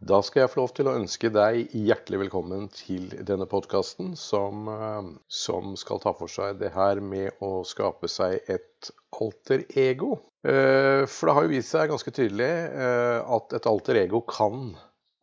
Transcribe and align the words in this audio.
Da 0.00 0.22
skal 0.24 0.46
jeg 0.46 0.50
få 0.54 0.62
lov 0.62 0.70
til 0.72 0.88
å 0.88 0.94
ønske 0.96 1.28
deg 1.28 1.74
hjertelig 1.76 2.22
velkommen 2.22 2.70
til 2.72 3.10
denne 3.28 3.44
podkasten, 3.44 4.14
som, 4.16 4.62
eh, 4.72 5.10
som, 5.28 5.74
skal 5.76 6.00
ta 6.00 6.14
for 6.16 6.32
seg 6.32 6.56
det 6.62 6.70
her 6.72 7.02
med 7.04 7.36
å 7.44 7.60
skape 7.68 8.08
seg 8.08 8.38
et 8.48 8.88
alter 9.12 9.66
ego. 9.76 10.14
Eh, 10.40 11.04
for 11.04 11.28
det 11.28 11.34
har 11.36 11.44
jo 11.44 11.52
vist 11.52 11.76
seg 11.76 11.92
ganske 11.92 12.14
tydelig 12.16 12.48
eh, 12.48 13.20
at 13.20 13.52
et 13.60 13.68
alter 13.68 14.00
ego 14.00 14.22
kan 14.24 14.72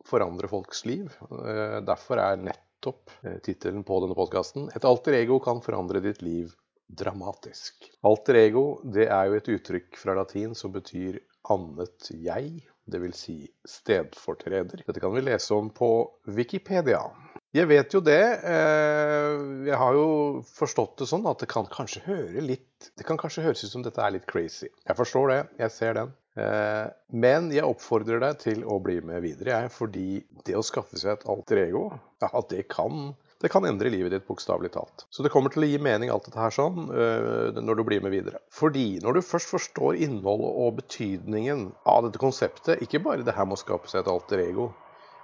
forandre 0.06 0.48
folks 0.48 0.86
liv. 0.86 1.10
Derfor 1.84 2.22
er 2.22 2.38
nettopp 2.40 3.10
tittelen 3.44 3.82
på 3.84 3.98
denne 4.00 4.16
podkasten 4.16 4.70
'Et 4.70 4.86
alter 4.86 5.18
ego 5.18 5.42
kan 5.42 5.58
forandre 5.60 6.00
ditt 6.00 6.22
liv 6.22 6.54
dramatisk'. 6.88 7.90
Alter 8.06 8.38
ego 8.46 8.66
det 8.86 9.10
er 9.10 9.26
jo 9.26 9.42
et 9.42 9.52
uttrykk 9.58 9.98
fra 9.98 10.14
latin 10.14 10.54
som 10.54 10.72
betyr 10.72 11.18
annet 11.50 12.14
jeg 12.14 12.62
dvs. 12.90 13.22
Si 13.22 13.38
stedfortreder. 13.68 14.84
Dette 14.86 15.02
kan 15.02 15.14
vi 15.14 15.24
lese 15.24 15.56
om 15.56 15.70
på 15.74 15.90
Wikipedia. 16.26 17.02
Jeg 17.56 17.68
vet 17.70 17.94
jo 17.96 18.00
det. 18.04 18.22
Eh, 18.44 19.36
jeg 19.68 19.78
har 19.80 19.96
jo 19.96 20.08
forstått 20.52 20.98
det 21.00 21.08
sånn 21.08 21.26
at 21.30 21.40
det 21.40 21.48
kan 21.50 21.68
kanskje 21.72 22.04
høre 22.04 22.44
litt 22.44 22.90
Det 22.94 23.06
kan 23.08 23.18
kanskje 23.18 23.42
høres 23.42 23.64
ut 23.64 23.72
som 23.72 23.82
dette 23.82 24.02
er 24.04 24.12
litt 24.14 24.26
crazy. 24.28 24.68
Jeg 24.86 24.98
forstår 24.98 25.32
det. 25.32 25.38
Jeg 25.64 25.74
ser 25.74 25.96
den. 25.98 26.12
Eh, 26.38 26.86
men 27.24 27.48
jeg 27.54 27.66
oppfordrer 27.66 28.20
deg 28.22 28.42
til 28.44 28.60
å 28.68 28.78
bli 28.82 29.00
med 29.04 29.24
videre, 29.24 29.64
jeg. 29.64 29.72
Fordi 29.74 30.08
det 30.46 30.58
å 30.58 30.66
skaffe 30.66 31.00
seg 31.00 31.16
et 31.16 31.26
alter 31.30 31.64
ego, 31.64 31.88
ja, 32.22 32.30
det 32.52 32.68
kan 32.70 33.10
det 33.40 33.50
kan 33.52 33.66
endre 33.68 33.90
livet 33.92 34.10
ditt, 34.10 34.26
bokstavelig 34.26 34.72
talt. 34.74 35.04
Så 35.14 35.22
det 35.22 35.30
kommer 35.30 35.52
til 35.54 35.62
å 35.62 35.68
gi 35.70 35.78
mening 35.82 36.10
alt 36.10 36.26
dette 36.26 36.40
her 36.42 36.54
sånn 36.54 36.88
øh, 36.90 37.60
når 37.62 37.78
du 37.78 37.84
blir 37.86 38.02
med 38.02 38.14
videre. 38.14 38.40
Fordi 38.50 38.98
når 39.04 39.18
du 39.18 39.26
først 39.26 39.52
forstår 39.54 40.00
innholdet 40.02 40.50
og 40.64 40.80
betydningen 40.80 41.68
av 41.86 42.08
dette 42.08 42.22
konseptet, 42.22 42.82
ikke 42.82 43.02
bare 43.04 43.26
det 43.26 43.36
her 43.36 43.46
med 43.46 43.58
å 43.58 43.62
skape 43.62 43.90
seg 43.90 44.02
et 44.02 44.10
alter 44.10 44.42
ego, 44.42 44.72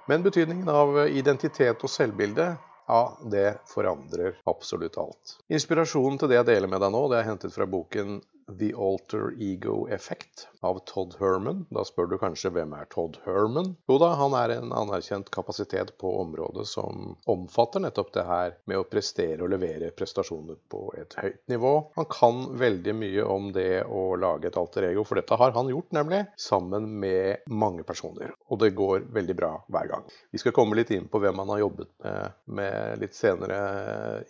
men 0.07 0.23
betydningen 0.23 0.69
av 0.69 1.01
identitet 1.09 1.83
og 1.83 1.91
selvbilde, 1.91 2.53
ja, 2.87 3.01
det 3.31 3.57
forandrer 3.67 4.37
absolutt 4.45 4.99
alt. 5.01 5.37
Inspirasjonen 5.49 6.19
til 6.21 6.29
det 6.29 6.37
jeg 6.37 6.49
deler 6.51 6.69
med 6.69 6.83
deg 6.85 6.93
nå, 6.93 7.07
det 7.09 7.19
er 7.19 7.29
hentet 7.31 7.53
fra 7.55 7.65
boken 7.67 8.19
The 8.51 8.73
Alter 8.73 9.33
Ego 9.39 9.87
Effect 9.87 10.47
av 10.61 10.79
Todd 10.85 11.15
Herman. 11.19 11.65
Da 11.69 11.83
spør 11.85 12.09
du 12.09 12.17
kanskje 12.21 12.51
hvem 12.53 12.73
er 12.77 12.87
Todd 12.93 13.17
Herman? 13.25 13.71
Jo 13.89 13.97
da, 14.01 14.11
han 14.19 14.35
er 14.37 14.55
en 14.55 14.73
anerkjent 14.73 15.31
kapasitet 15.33 15.95
på 16.01 16.11
området 16.21 16.67
som 16.69 17.15
omfatter 17.29 17.81
nettopp 17.81 18.11
det 18.13 18.25
her 18.27 18.55
med 18.69 18.81
å 18.81 18.85
prestere 18.89 19.41
og 19.45 19.51
levere 19.53 19.91
prestasjoner 19.97 20.59
på 20.69 20.83
et 21.01 21.17
høyt 21.21 21.41
nivå. 21.51 21.73
Han 21.97 22.09
kan 22.11 22.43
veldig 22.61 22.95
mye 22.97 23.25
om 23.25 23.49
det 23.55 23.83
å 23.85 24.03
lage 24.21 24.49
et 24.49 24.59
alter 24.61 24.89
ego, 24.91 25.05
for 25.05 25.19
dette 25.19 25.37
har 25.41 25.55
han 25.57 25.71
gjort, 25.73 25.91
nemlig, 25.97 26.21
sammen 26.37 26.87
med 27.01 27.49
mange 27.49 27.85
personer. 27.87 28.33
Og 28.49 28.61
det 28.61 28.73
går 28.77 29.09
veldig 29.13 29.37
bra 29.37 29.51
hver 29.73 29.89
gang. 29.89 30.05
Vi 30.33 30.41
skal 30.41 30.53
komme 30.55 30.77
litt 30.77 30.93
inn 30.93 31.09
på 31.09 31.21
hvem 31.21 31.41
han 31.41 31.53
har 31.55 31.63
jobbet 31.65 31.91
med, 32.05 32.37
med 32.61 33.01
litt 33.01 33.17
senere 33.17 33.59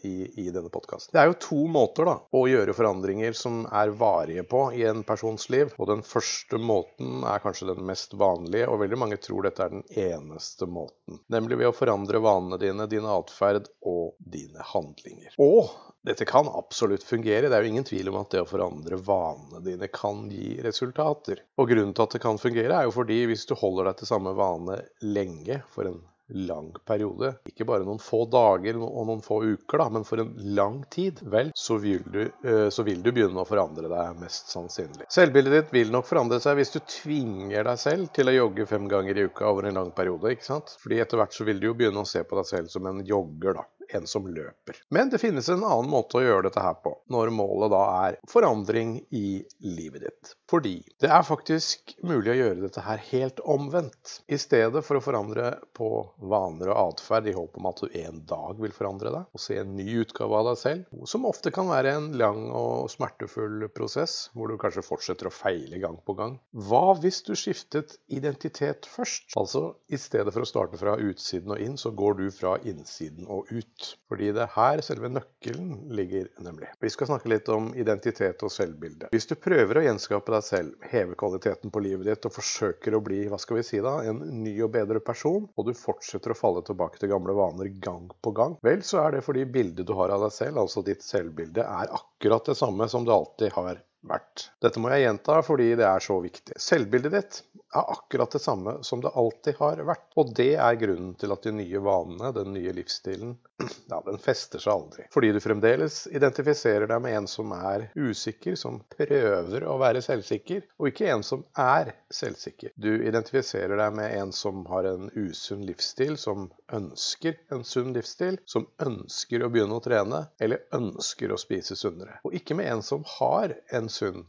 i, 0.07 0.15
i 0.45 0.49
denne 0.55 0.71
podkasten. 0.71 1.11
Det 1.15 1.23
er 1.23 1.31
jo 1.31 1.39
to 1.49 1.61
måter 1.71 2.07
da, 2.07 2.17
å 2.31 2.45
gjøre 2.47 2.75
forandringer 2.75 3.35
som 3.35 3.63
er 3.67 3.91
vanlige 3.91 4.04
varige 4.05 4.43
på 4.49 4.61
i 4.77 4.83
en 4.85 5.01
persons 5.03 5.49
liv. 5.49 5.73
Og 5.81 5.89
den 5.89 6.03
første 6.05 6.59
måten 6.61 7.25
er 7.25 7.41
kanskje 7.43 7.71
den 7.71 7.81
mest 7.87 8.13
vanlige, 8.19 8.69
og 8.69 8.83
veldig 8.83 9.01
mange 9.01 9.19
tror 9.21 9.47
dette 9.47 9.65
er 9.65 9.73
den 9.73 9.83
eneste 9.89 10.69
måten. 10.69 11.19
Nemlig 11.33 11.59
ved 11.63 11.71
å 11.71 11.75
forandre 11.75 12.21
vanene 12.23 12.61
dine, 12.61 12.87
din 12.91 13.09
atferd 13.09 13.71
og 13.81 14.15
dine 14.19 14.63
handlinger. 14.73 15.35
Og 15.41 15.73
dette 16.05 16.27
kan 16.29 16.49
absolutt 16.53 17.03
fungere. 17.03 17.49
Det 17.49 17.57
er 17.57 17.65
jo 17.65 17.73
ingen 17.73 17.87
tvil 17.87 18.11
om 18.11 18.19
at 18.21 18.33
det 18.33 18.43
å 18.45 18.49
forandre 18.49 18.99
vanene 19.01 19.63
dine 19.65 19.89
kan 19.89 20.27
gi 20.29 20.59
resultater. 20.61 21.41
Og 21.57 21.71
grunnen 21.71 21.95
til 21.97 22.05
at 22.05 22.17
det 22.17 22.21
kan 22.21 22.41
fungere, 22.41 22.75
er 22.77 22.85
jo 22.85 22.93
fordi 22.93 23.23
hvis 23.31 23.47
du 23.49 23.55
holder 23.57 23.89
deg 23.89 24.01
til 24.01 24.11
samme 24.13 24.35
vane 24.37 24.83
lenge 25.01 25.63
for 25.73 25.89
en 25.89 26.03
lang 26.33 26.71
periode, 26.85 27.35
ikke 27.45 27.67
bare 27.67 27.85
noen 27.85 28.01
få 28.01 28.23
dager 28.31 28.79
og 28.81 29.05
noen 29.07 29.21
få 29.25 29.41
uker, 29.43 29.81
da, 29.81 29.89
men 29.93 30.07
for 30.07 30.21
en 30.23 30.33
lang 30.57 30.81
tid, 30.93 31.21
vel, 31.31 31.51
så 31.55 31.77
vil, 31.81 32.01
du, 32.11 32.23
eh, 32.25 32.67
så 32.73 32.85
vil 32.87 33.03
du 33.05 33.11
begynne 33.13 33.41
å 33.41 33.47
forandre 33.47 33.89
deg, 33.91 34.17
mest 34.21 34.49
sannsynlig. 34.53 35.09
Selvbildet 35.13 35.57
ditt 35.57 35.75
vil 35.75 35.93
nok 35.93 36.09
forandre 36.09 36.41
seg 36.43 36.57
hvis 36.59 36.73
du 36.75 36.79
tvinger 36.81 37.67
deg 37.67 37.81
selv 37.81 38.09
til 38.15 38.31
å 38.31 38.37
jogge 38.39 38.67
fem 38.69 38.89
ganger 38.91 39.17
i 39.17 39.27
uka 39.29 39.49
over 39.51 39.69
en 39.69 39.79
lang 39.81 39.93
periode, 39.95 40.33
ikke 40.33 40.49
sant? 40.49 40.75
Fordi 40.81 41.01
etter 41.03 41.21
hvert 41.21 41.35
så 41.35 41.47
vil 41.47 41.61
du 41.61 41.69
jo 41.69 41.77
begynne 41.77 42.01
å 42.01 42.09
se 42.09 42.25
på 42.25 42.39
deg 42.39 42.49
selv 42.49 42.73
som 42.73 42.89
en 42.89 43.05
jogger, 43.05 43.61
da 43.61 43.69
en 43.89 44.07
som 44.07 44.27
løper. 44.27 44.75
Men 44.89 45.09
det 45.09 45.17
finnes 45.17 45.49
en 45.49 45.63
annen 45.63 45.89
måte 45.89 46.19
å 46.19 46.23
gjøre 46.23 46.47
dette 46.47 46.63
her 46.63 46.77
på, 46.83 46.95
når 47.11 47.31
målet 47.35 47.73
da 47.73 47.83
er 48.07 48.17
forandring 48.31 48.97
i 49.15 49.43
livet 49.61 50.07
ditt. 50.07 50.33
Fordi 50.49 50.75
det 51.01 51.09
er 51.09 51.25
faktisk 51.25 51.95
mulig 52.05 52.33
å 52.33 52.37
gjøre 52.37 52.61
dette 52.61 52.83
her 52.85 53.01
helt 53.09 53.39
omvendt. 53.49 54.19
I 54.29 54.37
stedet 54.37 54.83
for 54.85 54.99
å 54.99 55.03
forandre 55.03 55.55
på 55.73 55.89
vaner 56.29 56.69
og 56.69 56.93
atferd 56.93 57.29
i 57.31 57.33
håp 57.33 57.57
om 57.57 57.69
at 57.71 57.81
du 57.81 57.95
en 57.97 58.21
dag 58.29 58.61
vil 58.61 58.75
forandre 58.75 59.13
deg, 59.13 59.25
og 59.33 59.41
se 59.41 59.57
en 59.57 59.73
ny 59.77 59.87
utgave 60.03 60.37
av 60.37 60.51
deg 60.51 60.59
selv, 60.61 61.01
som 61.09 61.25
ofte 61.25 61.53
kan 61.55 61.69
være 61.71 61.95
en 61.97 62.11
lang 62.19 62.43
og 62.53 62.91
smertefull 62.93 63.65
prosess, 63.73 64.29
hvor 64.37 64.51
du 64.51 64.59
kanskje 64.61 64.85
fortsetter 64.85 65.29
å 65.29 65.33
feile 65.33 65.81
gang 65.81 65.97
på 66.05 66.13
gang. 66.19 66.37
Hva 66.53 66.93
hvis 67.01 67.23
du 67.25 67.33
skiftet 67.39 67.97
identitet 68.13 68.85
først? 68.89 69.31
Altså, 69.39 69.73
i 69.89 69.97
stedet 70.01 70.33
for 70.35 70.45
å 70.45 70.49
starte 70.49 70.77
fra 70.77 70.93
utsiden 71.01 71.55
og 71.55 71.65
inn, 71.65 71.79
så 71.81 71.89
går 71.95 72.19
du 72.21 72.25
fra 72.33 72.55
innsiden 72.61 73.25
og 73.25 73.49
ut. 73.49 73.89
Fordi 74.11 74.29
det 74.35 74.45
er 74.45 74.53
her 74.55 74.85
selve 74.85 75.09
nøkkelen 75.09 75.89
ligger, 75.97 76.29
nemlig. 76.45 76.69
Vi 76.85 76.93
skal 76.93 77.09
snakke 77.09 77.33
litt 77.33 77.49
om 77.49 77.71
identitet 77.73 78.45
og 78.45 78.53
selvbilde. 78.53 79.09
Hvis 79.15 79.29
du 79.31 79.35
prøver 79.39 79.81
å 79.81 79.85
gjenskape 79.87 80.34
deg 80.35 80.45
selv, 80.45 80.75
hever 80.91 81.17
kvaliteten 81.19 81.73
på 81.73 81.81
livet 81.83 82.07
ditt 82.09 82.27
og 82.27 82.35
forsøker 82.35 82.95
å 82.97 83.01
bli 83.05 83.23
hva 83.31 83.39
skal 83.41 83.59
vi 83.59 83.65
si 83.67 83.81
da, 83.83 83.97
en 84.05 84.21
ny 84.43 84.53
og 84.65 84.73
bedre 84.75 85.01
person, 85.03 85.47
og 85.55 85.67
du 85.67 85.73
fortsetter 85.77 86.33
å 86.33 86.37
falle 86.37 86.63
tilbake 86.67 87.01
til 87.01 87.11
gamle 87.13 87.35
vaner 87.37 87.71
gang 87.83 88.11
på 88.21 88.35
gang, 88.35 88.57
vel, 88.65 88.83
så 88.85 89.01
er 89.05 89.17
det 89.17 89.25
fordi 89.25 89.47
bildet 89.49 89.87
du 89.87 89.95
har 89.97 90.13
av 90.13 90.27
deg 90.27 90.35
selv, 90.35 90.61
altså 90.65 90.85
ditt 90.85 91.03
selvbilde, 91.05 91.65
er 91.65 91.97
akkurat 91.97 92.51
det 92.51 92.57
samme 92.59 92.87
som 92.91 93.07
det 93.07 93.15
alltid 93.15 93.55
har 93.57 93.81
vært. 94.05 94.49
Dette 94.61 94.81
må 94.81 94.91
jeg 94.93 95.07
gjenta 95.07 95.39
fordi 95.45 95.71
det 95.79 95.87
er 95.89 96.03
så 96.03 96.19
viktig. 96.21 96.57
Selvbildet 96.61 97.15
ditt 97.15 97.41
er 97.75 97.91
akkurat 97.91 98.31
det 98.31 98.39
samme 98.39 98.77
som 98.83 99.01
det 99.01 99.11
alltid 99.13 99.55
har 99.59 99.81
vært. 99.87 100.05
Og 100.19 100.31
det 100.35 100.53
er 100.55 100.79
grunnen 100.79 101.13
til 101.19 101.33
at 101.35 101.43
de 101.45 101.53
nye 101.55 101.81
vanene, 101.83 102.31
den 102.35 102.53
nye 102.55 102.73
livsstilen, 102.75 103.35
ja, 103.91 104.01
den 104.05 104.19
fester 104.21 104.61
seg 104.61 104.73
aldri. 104.73 105.07
Fordi 105.13 105.31
du 105.35 105.39
fremdeles 105.43 106.01
identifiserer 106.11 106.87
deg 106.91 107.03
med 107.03 107.17
en 107.19 107.29
som 107.31 107.53
er 107.55 107.87
usikker, 107.95 108.57
som 108.59 108.81
prøver 108.95 109.67
å 109.67 109.77
være 109.81 110.03
selvsikker, 110.05 110.65
og 110.79 110.91
ikke 110.91 111.09
en 111.13 111.25
som 111.27 111.45
er 111.59 111.93
selvsikker. 112.13 112.73
Du 112.75 112.91
identifiserer 112.95 113.77
deg 113.79 113.97
med 113.99 114.15
en 114.19 114.33
som 114.35 114.65
har 114.71 114.89
en 114.89 115.11
usunn 115.15 115.65
livsstil, 115.67 116.15
som 116.21 116.49
ønsker 116.73 117.39
en 117.53 117.65
sunn 117.67 117.93
livsstil, 117.95 118.39
som 118.49 118.67
ønsker 118.81 119.43
å 119.45 119.51
begynne 119.53 119.79
å 119.79 119.83
trene, 119.83 120.25
eller 120.39 120.65
ønsker 120.75 121.31
å 121.31 121.39
spise 121.39 121.77
sunnere. 121.79 122.19
Og 122.25 122.35
ikke 122.39 122.57
med 122.57 122.71
en 122.71 122.85
som 122.85 123.05
har 123.17 123.55
en 123.75 123.91
sunn 123.91 124.25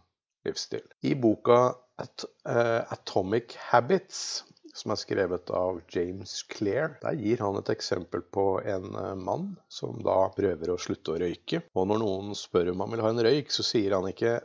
livsstil. 0.46 0.84
I 1.02 1.14
boka 1.18 1.74
At, 2.02 2.26
uh, 2.48 2.82
Atomic 2.92 3.56
Habits, 3.70 4.44
som 4.76 4.92
er 4.92 5.00
skrevet 5.00 5.50
av 5.56 5.78
James 5.92 6.42
Clair, 6.52 6.98
der 7.00 7.16
gir 7.16 7.40
han 7.40 7.56
et 7.60 7.70
eksempel 7.72 8.24
på 8.36 8.44
en 8.60 8.90
uh, 8.92 9.14
mann 9.16 9.54
som 9.72 10.02
da 10.04 10.18
prøver 10.36 10.74
å 10.74 10.80
slutte 10.80 11.14
å 11.14 11.22
røyke. 11.22 11.62
Og 11.74 11.88
når 11.88 12.02
noen 12.04 12.36
spør 12.36 12.74
om 12.74 12.84
han 12.84 12.92
vil 12.92 13.06
ha 13.06 13.14
en 13.14 13.24
røyk, 13.28 13.54
så 13.54 13.64
sier 13.64 13.96
han 13.96 14.10
ikke 14.12 14.38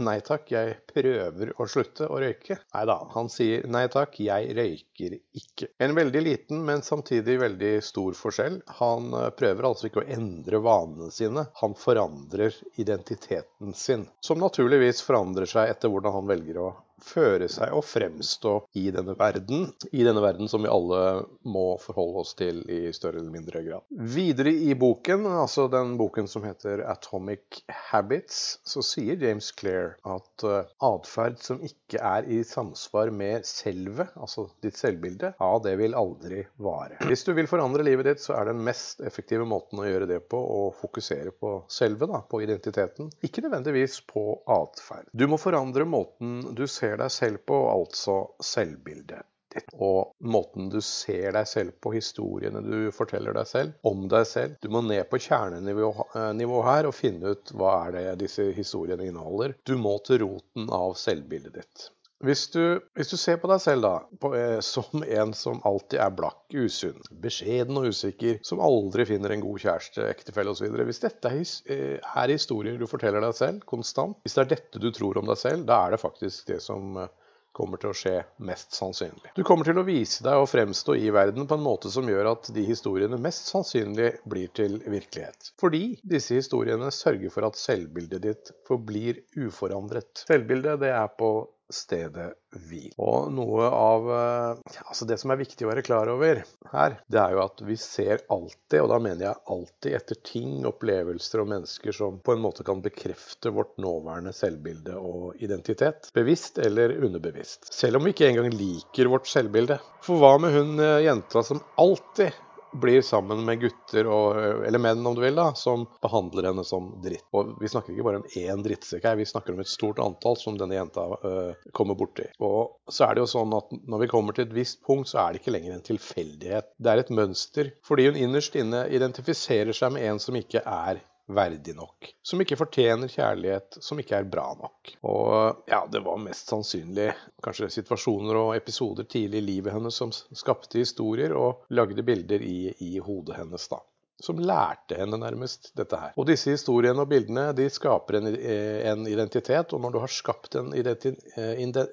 Nei 0.00 0.16
takk, 0.24 0.46
jeg 0.48 0.78
prøver 0.88 1.50
å 1.60 1.66
slutte 1.68 2.06
å 2.08 2.16
røyke. 2.22 2.56
Nei 2.72 2.84
da, 2.88 2.94
han 3.12 3.26
sier 3.28 3.66
nei 3.68 3.82
takk, 3.92 4.16
jeg 4.24 4.54
røyker 4.56 5.16
ikke. 5.36 5.68
En 5.84 5.92
veldig 5.98 6.22
liten, 6.24 6.62
men 6.64 6.80
samtidig 6.82 7.36
veldig 7.42 7.72
stor 7.84 8.16
forskjell. 8.16 8.56
Han 8.80 9.12
eh, 9.18 9.28
prøver 9.36 9.68
altså 9.68 9.90
ikke 9.90 10.00
å 10.00 10.06
endre 10.16 10.62
vanene 10.64 11.10
sine, 11.12 11.44
han 11.60 11.76
forandrer 11.76 12.56
identiteten 12.80 13.76
sin. 13.76 14.08
Som 14.24 14.40
naturligvis 14.40 15.04
forandrer 15.04 15.50
seg 15.52 15.74
etter 15.74 15.92
hvordan 15.92 16.16
han 16.16 16.32
velger 16.32 16.62
å 16.64 16.70
føre 17.04 17.48
seg 17.52 17.74
og 17.76 17.84
fremstå 17.86 18.54
i 18.80 18.88
denne 18.94 19.16
verden. 19.18 19.68
I 19.92 20.04
denne 20.06 20.22
verden 20.24 20.50
som 20.50 20.64
vi 20.64 20.72
alle 20.72 21.24
må 21.46 21.66
forholde 21.82 22.24
oss 22.24 22.34
til 22.38 22.62
i 22.70 22.88
større 22.96 23.20
eller 23.20 23.34
mindre 23.34 23.62
grad. 23.66 23.84
Videre 24.14 24.52
i 24.54 24.74
boken, 24.78 25.26
altså 25.28 25.66
den 25.72 25.96
boken 26.00 26.28
som 26.30 26.46
heter 26.46 26.84
Atomic 26.88 27.62
Habits, 27.90 28.58
så 28.66 28.82
sier 28.84 29.20
James 29.20 29.50
Clair 29.56 29.94
at 30.08 30.46
uh, 30.46 30.64
atferd 30.84 31.40
som 31.42 31.62
ikke 31.64 32.00
er 32.00 32.28
i 32.30 32.40
samsvar 32.46 33.12
med 33.14 33.46
selve, 33.48 34.08
altså 34.14 34.48
ditt 34.64 34.78
selvbilde, 34.80 35.34
ja, 35.38 35.50
det 35.64 35.76
vil 35.80 35.96
aldri 35.98 36.42
vare. 36.62 36.98
Hvis 37.08 37.24
du 37.26 37.32
vil 37.36 37.48
forandre 37.50 37.84
livet 37.86 38.08
ditt, 38.08 38.24
så 38.24 38.36
er 38.38 38.50
den 38.50 38.62
mest 38.66 39.02
effektive 39.04 39.46
måten 39.48 39.80
å 39.80 39.86
gjøre 39.86 40.08
det 40.10 40.20
på 40.30 40.38
å 40.38 40.60
fokusere 40.78 41.34
på 41.40 41.56
selve, 41.72 42.08
da, 42.10 42.22
på 42.28 42.42
identiteten, 42.44 43.10
ikke 43.24 43.44
nødvendigvis 43.44 44.00
på 44.10 44.24
atferd. 44.50 45.08
Du 45.12 45.26
må 45.30 45.38
forandre 45.40 45.86
måten 45.88 46.40
du 46.56 46.64
ser 46.70 46.93
ser 46.94 47.02
deg 47.02 47.10
selv 47.12 47.46
på, 47.46 47.56
altså 47.70 48.14
selvbildet 48.42 49.24
ditt. 49.54 49.72
Og 49.78 50.14
måten 50.20 50.68
du 50.70 50.80
ser 50.80 51.32
deg 51.34 51.46
selv 51.46 51.74
på, 51.80 51.92
historiene 51.94 52.62
du 52.62 52.90
forteller 52.94 53.34
deg 53.34 53.46
selv 53.46 53.72
om 53.82 54.06
deg 54.08 54.26
selv. 54.26 54.54
Du 54.62 54.68
må 54.70 54.82
ned 54.82 55.08
på 55.10 55.18
kjernenivå 55.18 55.90
eh, 56.14 56.64
her 56.68 56.86
og 56.86 56.94
finne 56.94 57.34
ut 57.34 57.54
hva 57.54 57.74
er 57.86 57.96
det 57.96 58.06
disse 58.24 58.50
historiene 58.54 59.06
inneholder. 59.08 59.56
Du 59.64 59.76
må 59.76 59.98
til 60.06 60.22
roten 60.24 60.70
av 60.70 60.94
selvbildet 60.98 61.58
ditt. 61.58 61.90
Hvis 62.24 62.46
du, 62.54 62.80
hvis 62.94 63.10
du, 63.10 63.16
ser 63.18 63.40
på 63.42 63.48
deg 63.50 63.60
selv 63.60 63.84
da, 63.84 63.94
på, 64.20 64.30
eh, 64.38 64.60
som 64.74 65.02
en 65.02 65.34
som 65.36 65.60
alltid 65.66 65.98
er 66.04 66.14
blakk, 66.14 66.44
usunn, 66.54 67.00
beskjeden 67.24 67.80
og 67.80 67.90
usikker, 67.90 68.38
som 68.46 68.62
aldri 68.64 69.06
finner 69.08 69.34
en 69.34 69.42
god 69.44 69.64
kjæreste, 69.64 70.06
ektefelle 70.12 70.54
osv. 70.54 70.70
Hvis 70.86 71.02
dette 71.02 71.32
er, 71.32 71.42
eh, 71.74 71.98
er 71.98 72.32
historier 72.32 72.78
du 72.78 72.86
forteller 72.90 73.24
deg 73.24 73.36
selv 73.38 73.66
konstant, 73.68 74.20
hvis 74.22 74.38
det 74.38 74.44
er 74.44 74.54
dette 74.54 74.82
du 74.82 74.90
tror 74.94 75.20
om 75.20 75.28
deg 75.28 75.40
selv, 75.40 75.66
da 75.68 75.82
er 75.84 75.94
det 75.94 76.02
faktisk 76.04 76.48
det 76.52 76.62
som 76.64 76.96
eh, 77.02 77.12
kommer 77.54 77.78
til 77.78 77.92
å 77.92 77.96
skje 77.96 78.16
mest 78.46 78.74
sannsynlig. 78.74 79.30
Du 79.36 79.44
kommer 79.46 79.68
til 79.68 79.78
å 79.78 79.86
vise 79.86 80.24
deg 80.26 80.42
og 80.42 80.48
fremstå 80.50 80.96
i 80.98 81.12
verden 81.14 81.46
på 81.46 81.58
en 81.58 81.62
måte 81.62 81.92
som 81.92 82.08
gjør 82.10 82.32
at 82.32 82.50
de 82.54 82.64
historiene 82.66 83.18
mest 83.20 83.46
sannsynlig 83.52 84.10
blir 84.30 84.50
til 84.58 84.80
virkelighet. 84.82 85.52
Fordi 85.62 85.84
disse 86.02 86.40
historiene 86.40 86.90
sørger 86.94 87.30
for 87.34 87.46
at 87.46 87.60
selvbildet 87.60 88.24
ditt 88.26 88.54
forblir 88.66 89.22
uforandret. 89.38 90.26
Selvbildet 90.26 90.82
det 90.82 90.90
er 90.96 91.12
på 91.14 91.30
stedet 91.74 92.32
hvil. 92.68 92.92
Og 93.02 93.32
noe 93.34 93.66
av 93.66 94.08
eh, 94.14 94.80
Altså 94.84 95.06
det 95.08 95.18
som 95.20 95.32
er 95.32 95.40
viktig 95.40 95.66
å 95.66 95.70
være 95.70 95.84
klar 95.86 96.10
over 96.12 96.42
her, 96.72 96.96
det 97.10 97.20
er 97.20 97.34
jo 97.34 97.42
at 97.44 97.62
vi 97.66 97.76
ser 97.80 98.22
alltid, 98.32 98.78
og 98.82 98.90
da 98.92 99.00
mener 99.02 99.26
jeg 99.26 99.42
alltid, 99.54 99.90
etter 99.98 100.20
ting, 100.26 100.54
opplevelser 100.68 101.42
og 101.42 101.50
mennesker 101.50 101.96
som 101.96 102.20
på 102.24 102.34
en 102.34 102.42
måte 102.44 102.66
kan 102.66 102.82
bekrefte 102.84 103.52
vårt 103.54 103.74
nåværende 103.82 104.34
selvbilde 104.36 104.96
og 104.98 105.42
identitet. 105.42 106.10
Bevisst 106.16 106.60
eller 106.62 106.96
underbevisst. 107.04 107.72
Selv 107.74 107.98
om 107.98 108.06
vi 108.06 108.14
ikke 108.14 108.30
engang 108.30 108.50
liker 108.54 109.10
vårt 109.12 109.30
selvbilde. 109.30 109.80
For 110.04 110.20
hva 110.22 110.36
med 110.42 110.54
hun 110.54 110.74
eh, 110.82 111.04
jenta 111.08 111.44
som 111.46 111.62
alltid 111.80 112.34
blir 112.80 113.02
sammen 113.02 113.44
med 113.46 113.60
gutter, 113.62 114.08
og, 114.10 114.38
eller 114.66 114.82
menn 114.82 115.06
om 115.06 115.16
du 115.16 115.22
vil, 115.24 115.36
da, 115.38 115.50
som 115.58 115.86
behandler 116.04 116.50
henne 116.50 116.64
som 116.66 116.90
dritt. 117.04 117.26
Og 117.36 117.54
vi 117.60 117.70
snakker 117.70 117.94
ikke 117.94 118.06
bare 118.08 118.22
om 118.22 118.28
én 118.40 118.64
drittsekk 118.64 119.06
her, 119.08 119.18
vi 119.20 119.28
snakker 119.28 119.54
om 119.54 119.62
et 119.62 119.70
stort 119.70 120.02
antall 120.02 120.38
som 120.40 120.58
denne 120.60 120.76
jenta 120.76 121.06
øh, 121.14 121.70
kommer 121.76 121.98
borti. 121.98 122.26
Og 122.44 122.92
så 122.92 123.08
er 123.08 123.14
det 123.14 123.24
jo 123.24 123.32
sånn 123.36 123.54
at 123.56 123.72
når 123.86 124.04
vi 124.04 124.10
kommer 124.12 124.36
til 124.36 124.48
et 124.48 124.56
visst 124.56 124.82
punkt, 124.86 125.10
så 125.10 125.22
er 125.22 125.32
det 125.32 125.42
ikke 125.42 125.56
lenger 125.56 125.76
en 125.76 125.88
tilfeldighet. 125.88 126.70
Det 126.78 126.92
er 126.92 127.02
et 127.02 127.14
mønster. 127.14 127.72
Fordi 127.86 128.10
hun 128.10 128.20
innerst 128.20 128.56
inne 128.58 128.86
identifiserer 128.92 129.76
seg 129.76 129.94
med 129.94 130.08
en 130.10 130.22
som 130.22 130.38
ikke 130.38 130.64
er 130.64 131.02
verdig 131.26 131.74
nok. 131.76 132.10
Som 132.22 132.42
ikke 132.42 132.58
fortjener 132.60 133.08
kjærlighet, 133.08 133.78
som 133.84 134.00
ikke 134.00 134.18
er 134.18 134.28
bra 134.28 134.46
nok. 134.58 134.92
Og 135.08 135.64
ja, 135.70 135.80
det 135.90 136.02
var 136.04 136.20
mest 136.20 136.52
sannsynlig 136.52 137.10
kanskje 137.44 137.70
situasjoner 137.78 138.38
og 138.40 138.52
episoder 138.58 139.08
tidlig 139.08 139.40
i 139.40 139.48
livet 139.48 139.74
hennes 139.74 139.96
som 139.96 140.12
skapte 140.12 140.82
historier 140.82 141.34
og 141.36 141.64
lagde 141.74 142.04
bilder 142.04 142.44
i, 142.44 142.70
i 142.84 142.96
hodet 142.98 143.38
hennes, 143.40 143.68
da 143.72 143.80
som 144.22 144.38
lærte 144.38 144.96
henne 144.98 145.18
nærmest 145.20 145.72
dette 145.76 145.98
her. 145.98 146.12
Og 146.16 146.28
disse 146.28 146.54
historiene 146.54 147.02
og 147.02 147.10
bildene 147.10 147.48
de 147.56 147.66
skaper 147.72 148.20
en, 148.20 148.28
en 148.30 149.08
identitet, 149.10 149.74
og 149.74 149.82
når 149.82 149.94
du 149.94 149.98
har 150.04 150.12
skapt 150.12 150.54
en 150.60 150.70
identitet, 150.76 151.90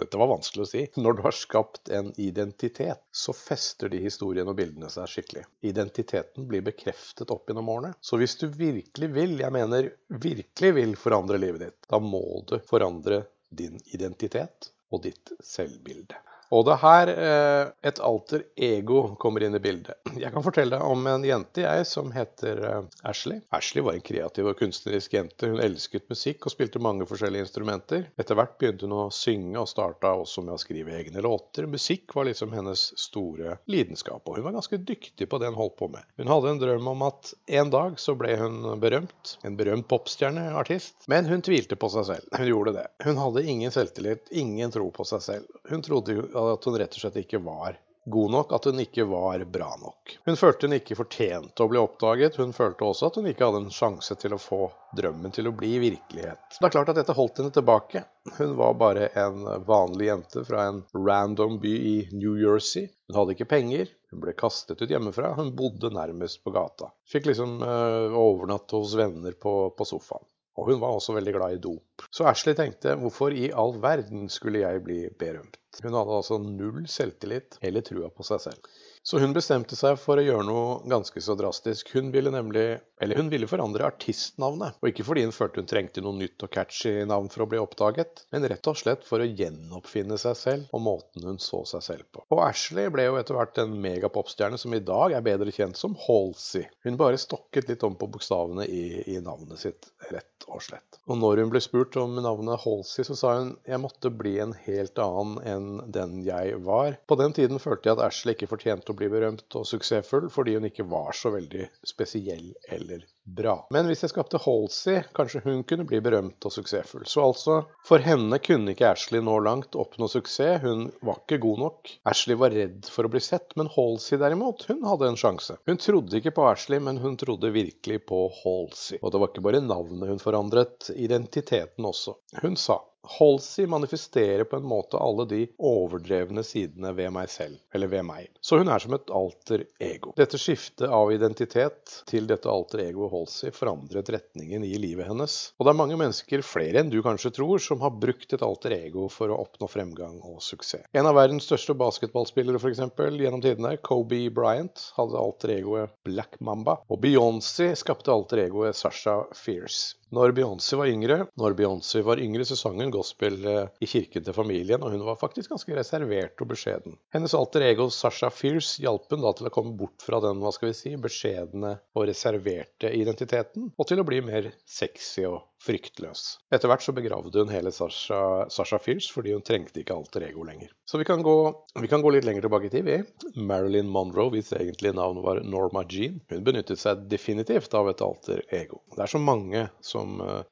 dette 0.00 0.20
var 0.20 0.30
vanskelig 0.32 0.64
å 0.64 0.70
si. 0.70 0.82
Når 0.96 1.18
du 1.18 1.22
har 1.26 1.36
skapt 1.36 1.90
en 1.92 2.12
identitet, 2.20 3.02
så 3.12 3.34
fester 3.36 3.92
de 3.92 4.00
historiene 4.02 4.52
og 4.52 4.58
bildene 4.58 4.90
seg 4.92 5.10
skikkelig. 5.10 5.44
Identiteten 5.72 6.48
blir 6.50 6.64
bekreftet 6.66 7.32
opp 7.34 7.50
gjennom 7.50 7.70
årene. 7.72 7.94
Så 8.00 8.20
hvis 8.20 8.36
du 8.40 8.48
virkelig 8.48 9.12
vil, 9.14 9.38
jeg 9.42 9.54
mener 9.54 9.92
virkelig 10.22 10.74
vil 10.78 10.96
forandre 11.00 11.40
livet 11.40 11.66
ditt, 11.66 11.80
da 11.90 12.00
må 12.02 12.24
du 12.48 12.58
forandre 12.68 13.24
din 13.52 13.80
identitet 13.92 14.72
og 14.92 15.04
ditt 15.06 15.34
selvbilde. 15.44 16.18
Og 16.52 16.66
det 16.68 16.74
er 16.74 16.82
her 16.82 17.10
eh, 17.12 17.70
et 17.88 18.00
alter 18.04 18.44
ego 18.60 19.02
kommer 19.20 19.44
inn 19.44 19.56
i 19.56 19.62
bildet. 19.62 19.96
Jeg 20.20 20.32
kan 20.34 20.44
fortelle 20.44 20.76
deg 20.76 20.84
om 20.84 21.06
en 21.08 21.24
jente 21.24 21.64
jeg 21.64 21.86
som 21.88 22.10
heter 22.12 22.60
eh, 22.68 22.82
Ashley. 23.08 23.40
Ashley 23.56 23.84
var 23.86 23.96
en 23.96 24.04
kreativ 24.04 24.50
og 24.50 24.58
kunstnerisk 24.60 25.16
jente. 25.16 25.48
Hun 25.48 25.62
elsket 25.64 26.10
musikk 26.12 26.44
og 26.44 26.52
spilte 26.52 26.82
mange 26.82 27.06
forskjellige 27.08 27.46
instrumenter. 27.46 28.04
Etter 28.20 28.36
hvert 28.36 28.58
begynte 28.60 28.84
hun 28.84 28.96
å 28.98 29.06
synge 29.14 29.62
og 29.62 29.70
starta 29.70 30.12
også 30.20 30.44
med 30.44 30.58
å 30.58 30.60
skrive 30.60 30.92
egne 30.98 31.24
låter. 31.24 31.68
Musikk 31.70 32.12
var 32.16 32.28
liksom 32.28 32.52
hennes 32.52 32.84
store 33.00 33.56
lidenskap, 33.72 34.20
og 34.26 34.36
hun 34.36 34.46
var 34.50 34.56
ganske 34.58 34.80
dyktig 34.92 35.30
på 35.32 35.40
det 35.40 35.48
hun 35.48 35.58
holdt 35.58 35.78
på 35.80 35.88
med. 35.94 36.04
Hun 36.20 36.30
hadde 36.34 36.52
en 36.52 36.60
drøm 36.60 36.92
om 36.92 37.06
at 37.08 37.32
en 37.62 37.72
dag 37.72 37.96
så 38.02 38.16
ble 38.18 38.36
hun 38.36 38.60
berømt. 38.82 39.38
En 39.46 39.56
berømt 39.56 39.88
popstjerneartist. 39.88 41.08
Men 41.08 41.32
hun 41.32 41.40
tvilte 41.44 41.80
på 41.80 41.88
seg 41.96 42.10
selv. 42.12 42.28
Hun 42.36 42.50
gjorde 42.50 42.76
det. 42.76 42.86
Hun 43.08 43.20
hadde 43.24 43.46
ingen 43.48 43.72
selvtillit, 43.72 44.28
ingen 44.36 44.74
tro 44.74 44.90
på 44.92 45.08
seg 45.08 45.24
selv. 45.24 45.61
Hun 45.70 45.82
trodde 45.82 46.18
at 46.18 46.64
hun 46.68 46.78
rett 46.80 46.96
og 46.96 47.04
slett 47.04 47.20
ikke 47.22 47.42
var 47.44 47.78
god 48.04 48.30
nok, 48.30 48.52
at 48.52 48.64
hun 48.64 48.80
ikke 48.82 49.04
var 49.04 49.44
bra 49.44 49.68
nok. 49.80 50.16
Hun 50.26 50.36
følte 50.36 50.66
hun 50.66 50.76
ikke 50.76 50.96
fortjente 50.98 51.62
å 51.62 51.70
bli 51.70 51.78
oppdaget, 51.78 52.38
hun 52.40 52.54
følte 52.56 52.86
også 52.86 53.08
at 53.08 53.18
hun 53.20 53.28
ikke 53.30 53.46
hadde 53.46 53.60
en 53.64 53.74
sjanse 53.74 54.16
til 54.18 54.34
å 54.34 54.40
få 54.42 54.64
drømmen 54.98 55.34
til 55.34 55.48
å 55.48 55.54
bli 55.56 55.76
virkelighet. 55.82 56.58
Det 56.58 56.66
er 56.66 56.74
klart 56.74 56.90
at 56.92 56.98
dette 56.98 57.16
holdt 57.16 57.38
henne 57.40 57.54
tilbake. 57.54 58.04
Hun 58.38 58.56
var 58.58 58.74
bare 58.80 59.08
en 59.18 59.46
vanlig 59.68 60.10
jente 60.10 60.44
fra 60.48 60.66
en 60.70 60.82
random 60.96 61.60
by 61.62 61.74
i 61.92 61.96
New 62.16 62.34
Jersey. 62.40 62.90
Hun 63.08 63.20
hadde 63.20 63.36
ikke 63.36 63.50
penger, 63.54 63.90
hun 64.10 64.22
ble 64.24 64.34
kastet 64.38 64.82
ut 64.82 64.90
hjemmefra, 64.90 65.34
hun 65.38 65.54
bodde 65.56 65.92
nærmest 65.94 66.42
på 66.44 66.54
gata. 66.54 66.90
Fikk 67.08 67.30
liksom 67.30 67.60
øh, 67.62 68.18
overnatte 68.18 68.82
hos 68.82 68.98
venner 68.98 69.38
på, 69.38 69.56
på 69.78 69.88
sofaen. 69.88 70.26
Og 70.60 70.68
hun 70.68 70.80
var 70.82 70.92
også 70.92 71.14
veldig 71.16 71.32
glad 71.36 71.54
i 71.56 71.60
dop. 71.64 72.04
Så 72.12 72.26
Ashley 72.28 72.56
tenkte 72.58 72.96
hvorfor 73.00 73.32
i 73.32 73.48
all 73.56 73.78
verden 73.80 74.28
skulle 74.32 74.60
jeg 74.60 74.82
bli 74.84 74.98
berømt? 75.18 75.56
Hun 75.80 75.96
hadde 75.96 76.18
altså 76.18 76.38
null 76.42 76.84
selvtillit 76.92 77.56
eller 77.64 77.84
trua 77.86 78.10
på 78.12 78.26
seg 78.28 78.42
selv. 78.50 78.72
Så 79.02 79.18
hun 79.18 79.32
bestemte 79.34 79.74
seg 79.74 79.96
for 79.98 80.20
å 80.20 80.22
gjøre 80.22 80.44
noe 80.46 80.74
ganske 80.86 81.20
så 81.24 81.34
drastisk. 81.34 81.90
Hun 81.96 82.12
ville 82.14 82.30
nemlig, 82.30 82.78
eller 83.02 83.18
hun 83.18 83.32
ville 83.32 83.48
forandre 83.50 83.88
artistnavnet. 83.88 84.76
Og 84.78 84.92
ikke 84.92 85.06
fordi 85.08 85.24
hun 85.26 85.34
følte 85.34 85.58
hun 85.58 85.70
trengte 85.70 86.04
noe 86.04 86.14
nytt 86.20 86.44
og 86.46 86.52
catchy 86.54 87.02
navn 87.10 87.26
for 87.32 87.42
å 87.42 87.48
bli 87.50 87.58
oppdaget, 87.58 88.22
men 88.30 88.46
rett 88.46 88.70
og 88.70 88.78
slett 88.78 89.02
for 89.08 89.18
å 89.22 89.26
gjenoppfinne 89.26 90.18
seg 90.22 90.38
selv 90.38 90.76
og 90.76 90.84
måten 90.86 91.26
hun 91.26 91.40
så 91.42 91.64
seg 91.68 91.82
selv 91.88 92.06
på. 92.14 92.22
Og 92.30 92.44
Ashley 92.44 92.92
ble 92.94 93.08
jo 93.08 93.18
etter 93.18 93.38
hvert 93.40 93.58
en 93.64 93.74
megapopstjerne 93.82 94.60
som 94.62 94.78
i 94.78 94.82
dag 94.86 95.16
er 95.18 95.26
bedre 95.26 95.50
kjent 95.54 95.80
som 95.80 95.98
Halsey. 96.06 96.68
Hun 96.86 97.00
bare 97.00 97.18
stokket 97.18 97.72
litt 97.72 97.82
om 97.88 97.98
på 97.98 98.06
bokstavene 98.12 98.68
i, 98.70 98.84
i 99.16 99.18
navnet 99.24 99.64
sitt, 99.64 99.90
rett 100.12 100.46
og 100.46 100.62
slett. 100.62 101.00
Og 101.10 101.18
når 101.18 101.42
hun 101.42 101.50
ble 101.50 101.62
spurt 101.62 101.98
om 101.98 102.14
navnet 102.22 102.62
Halsey, 102.62 103.02
så 103.06 103.18
sa 103.18 103.34
hun 103.40 103.52
jeg 103.66 103.82
måtte 103.82 104.14
bli 104.14 104.36
en 104.42 104.54
helt 104.62 104.98
annen 105.02 105.42
enn 105.42 105.92
den 105.92 106.20
jeg 106.26 106.62
var. 106.62 107.00
På 107.10 107.18
den 107.18 107.34
tiden 107.34 107.58
følte 107.62 107.90
jeg 107.90 107.98
at 107.98 108.06
Ashley 108.06 108.36
ikke 108.36 108.50
fortjente 108.50 108.91
å 108.92 108.98
bli 108.98 109.08
berømt 109.12 109.58
og 109.58 109.66
suksessfull 109.68 110.28
fordi 110.32 110.56
hun 110.58 110.68
ikke 110.68 110.86
var 110.88 111.16
så 111.16 111.32
veldig 111.34 111.68
spesiell 111.92 112.52
eller 112.76 113.04
bra. 113.24 113.54
Men 113.70 113.86
hvis 113.88 114.02
jeg 114.04 114.12
skapte 114.12 114.40
Halsey, 114.42 115.02
kanskje 115.16 115.42
hun 115.44 115.62
kunne 115.68 115.86
bli 115.88 116.00
berømt 116.04 116.44
og 116.48 116.54
suksessfull. 116.54 117.04
Så 117.08 117.24
altså, 117.24 117.58
for 117.86 118.02
henne 118.04 118.38
kunne 118.42 118.74
ikke 118.74 118.90
Ashley 118.92 119.22
nå 119.24 119.38
langt 119.46 119.78
oppnå 119.78 120.08
suksess, 120.10 120.62
hun 120.62 120.88
var 121.06 121.22
ikke 121.22 121.40
god 121.44 121.62
nok. 121.64 121.92
Ashley 122.08 122.38
var 122.38 122.54
redd 122.54 122.88
for 122.90 123.06
å 123.06 123.12
bli 123.12 123.22
sett, 123.22 123.56
men 123.58 123.70
Halsey 123.72 124.20
derimot, 124.20 124.66
hun 124.70 124.84
hadde 124.88 125.12
en 125.12 125.20
sjanse. 125.20 125.58
Hun 125.68 125.80
trodde 125.82 126.18
ikke 126.18 126.34
på 126.36 126.46
Ashley, 126.50 126.82
men 126.82 127.00
hun 127.02 127.18
trodde 127.20 127.52
virkelig 127.54 128.02
på 128.08 128.24
Halsey. 128.42 129.00
Og 129.02 129.12
det 129.12 129.22
var 129.22 129.32
ikke 129.32 129.46
bare 129.48 129.64
navnet 129.64 130.10
hun 130.10 130.22
forandret, 130.22 130.90
identiteten 130.96 131.86
også. 131.86 132.18
Hun 132.42 132.58
sa 132.58 132.82
Halsey 133.02 133.66
manifesterer 133.66 134.44
på 134.44 134.56
en 134.56 134.62
måte 134.62 134.98
alle 134.98 135.24
de 135.26 135.46
overdrevne 135.58 136.44
sidene 136.46 136.92
ved 136.94 137.10
meg 137.14 137.30
selv, 137.30 137.58
eller 137.74 137.90
ved 137.90 138.04
meg. 138.06 138.28
Så 138.40 138.60
hun 138.60 138.70
er 138.70 138.82
som 138.82 138.94
et 138.94 139.10
alter 139.10 139.64
ego. 139.82 140.12
Dette 140.16 140.38
skiftet 140.38 140.86
av 140.86 141.10
identitet 141.12 141.96
til 142.06 142.28
dette 142.30 142.50
alter 142.50 142.84
ego 142.86 143.08
Halsey 143.12 143.52
forandret 143.54 144.10
retningen 144.12 144.64
i 144.66 144.74
livet 144.80 145.08
hennes. 145.08 145.36
Og 145.58 145.66
det 145.66 145.72
er 145.74 145.78
mange 145.78 145.98
mennesker, 146.00 146.44
flere 146.46 146.82
enn 146.82 146.92
du 146.92 146.98
kanskje 147.04 147.34
tror, 147.36 147.62
som 147.62 147.84
har 147.84 147.94
brukt 148.02 148.32
et 148.32 148.44
alter 148.44 148.74
ego 148.78 149.08
for 149.12 149.32
å 149.32 149.38
oppnå 149.44 149.68
fremgang 149.70 150.18
og 150.26 150.40
suksess. 150.44 150.88
En 150.96 151.08
av 151.08 151.16
verdens 151.18 151.46
største 151.48 151.76
basketballspillere 151.78 152.60
for 152.62 152.72
eksempel, 152.72 153.20
gjennom 153.20 153.44
tidene, 153.44 153.76
Kobe 153.84 154.24
Bryant, 154.34 154.88
hadde 154.96 155.20
alter 155.20 155.56
egoet 155.58 155.94
Black 156.08 156.40
Mamba. 156.40 156.80
Og 156.88 157.02
Beyoncé 157.04 157.72
skapte 157.78 158.12
alter 158.14 158.46
egoet 158.46 158.78
Sasha 158.78 159.20
Fierce. 159.36 159.98
Når 160.12 160.34
Beyoncé 160.36 160.76
var 160.76 160.90
yngre, 160.92 161.18
når 161.40 161.54
Beyoncé 161.56 162.02
var 162.04 162.20
yngre, 162.20 162.44
så 162.44 162.56
sang 162.58 162.80
hun 162.82 162.92
gospel 162.92 163.38
eh, 163.48 163.70
i 163.80 163.88
kirken 163.88 164.26
til 164.26 164.36
familien, 164.36 164.82
og 164.84 164.92
hun 164.92 165.04
var 165.06 165.16
faktisk 165.20 165.54
ganske 165.54 165.76
reservert 165.78 166.42
og 166.44 166.50
beskjeden. 166.50 166.98
Hennes 167.16 167.36
alter 167.38 167.64
ego 167.70 167.88
Sasha 167.88 168.28
Fierce 168.28 168.82
hjalp 168.84 169.08
hun 169.12 169.24
da 169.24 169.32
til 169.38 169.48
å 169.48 169.54
komme 169.54 169.72
bort 169.78 170.04
fra 170.04 170.20
den 170.24 170.42
hva 170.42 170.52
skal 170.52 170.68
vi 170.72 170.76
si, 170.76 170.92
beskjedne 171.00 171.78
og 171.96 172.10
reserverte 172.10 172.92
identiteten, 172.92 173.72
og 173.72 173.88
til 173.88 174.02
å 174.02 174.06
bli 174.08 174.20
mer 174.26 174.52
sexy 174.68 175.24
og 175.30 175.40
fryktløs. 175.62 176.24
Etter 176.52 176.70
hvert 176.70 176.84
så 176.84 176.94
begravde 176.96 177.42
hun 177.42 177.52
hele 177.52 177.72
Sasha, 177.74 178.48
Sasha 178.52 178.80
Fierce 178.82 179.12
fordi 179.14 179.34
hun 179.36 179.44
trengte 179.46 179.82
ikke 179.82 179.96
alter 179.96 180.26
ego 180.28 180.46
lenger. 180.46 180.72
Så 180.88 181.00
vi 181.00 181.06
kan, 181.08 181.22
gå, 181.24 181.36
vi 181.80 181.88
kan 181.88 182.02
gå 182.04 182.10
litt 182.12 182.26
lenger 182.28 182.44
tilbake 182.44 182.68
i 182.68 182.72
tid, 182.72 182.84
vi. 182.84 182.98
Marilyn 183.40 183.88
Monroe, 183.88 184.32
hvis 184.34 184.52
egentlige 184.58 184.96
navn 184.98 185.22
var 185.24 185.40
Norma 185.46 185.86
Jean, 185.88 186.20
hun 186.28 186.44
benyttet 186.44 186.82
seg 186.82 187.06
definitivt 187.08 187.72
av 187.78 187.88
et 187.88 188.02
alter 188.04 188.42
ego. 188.52 188.82
Det 188.92 189.06
er 189.06 189.14
så 189.14 189.22
mange 189.22 189.66
som 189.80 190.02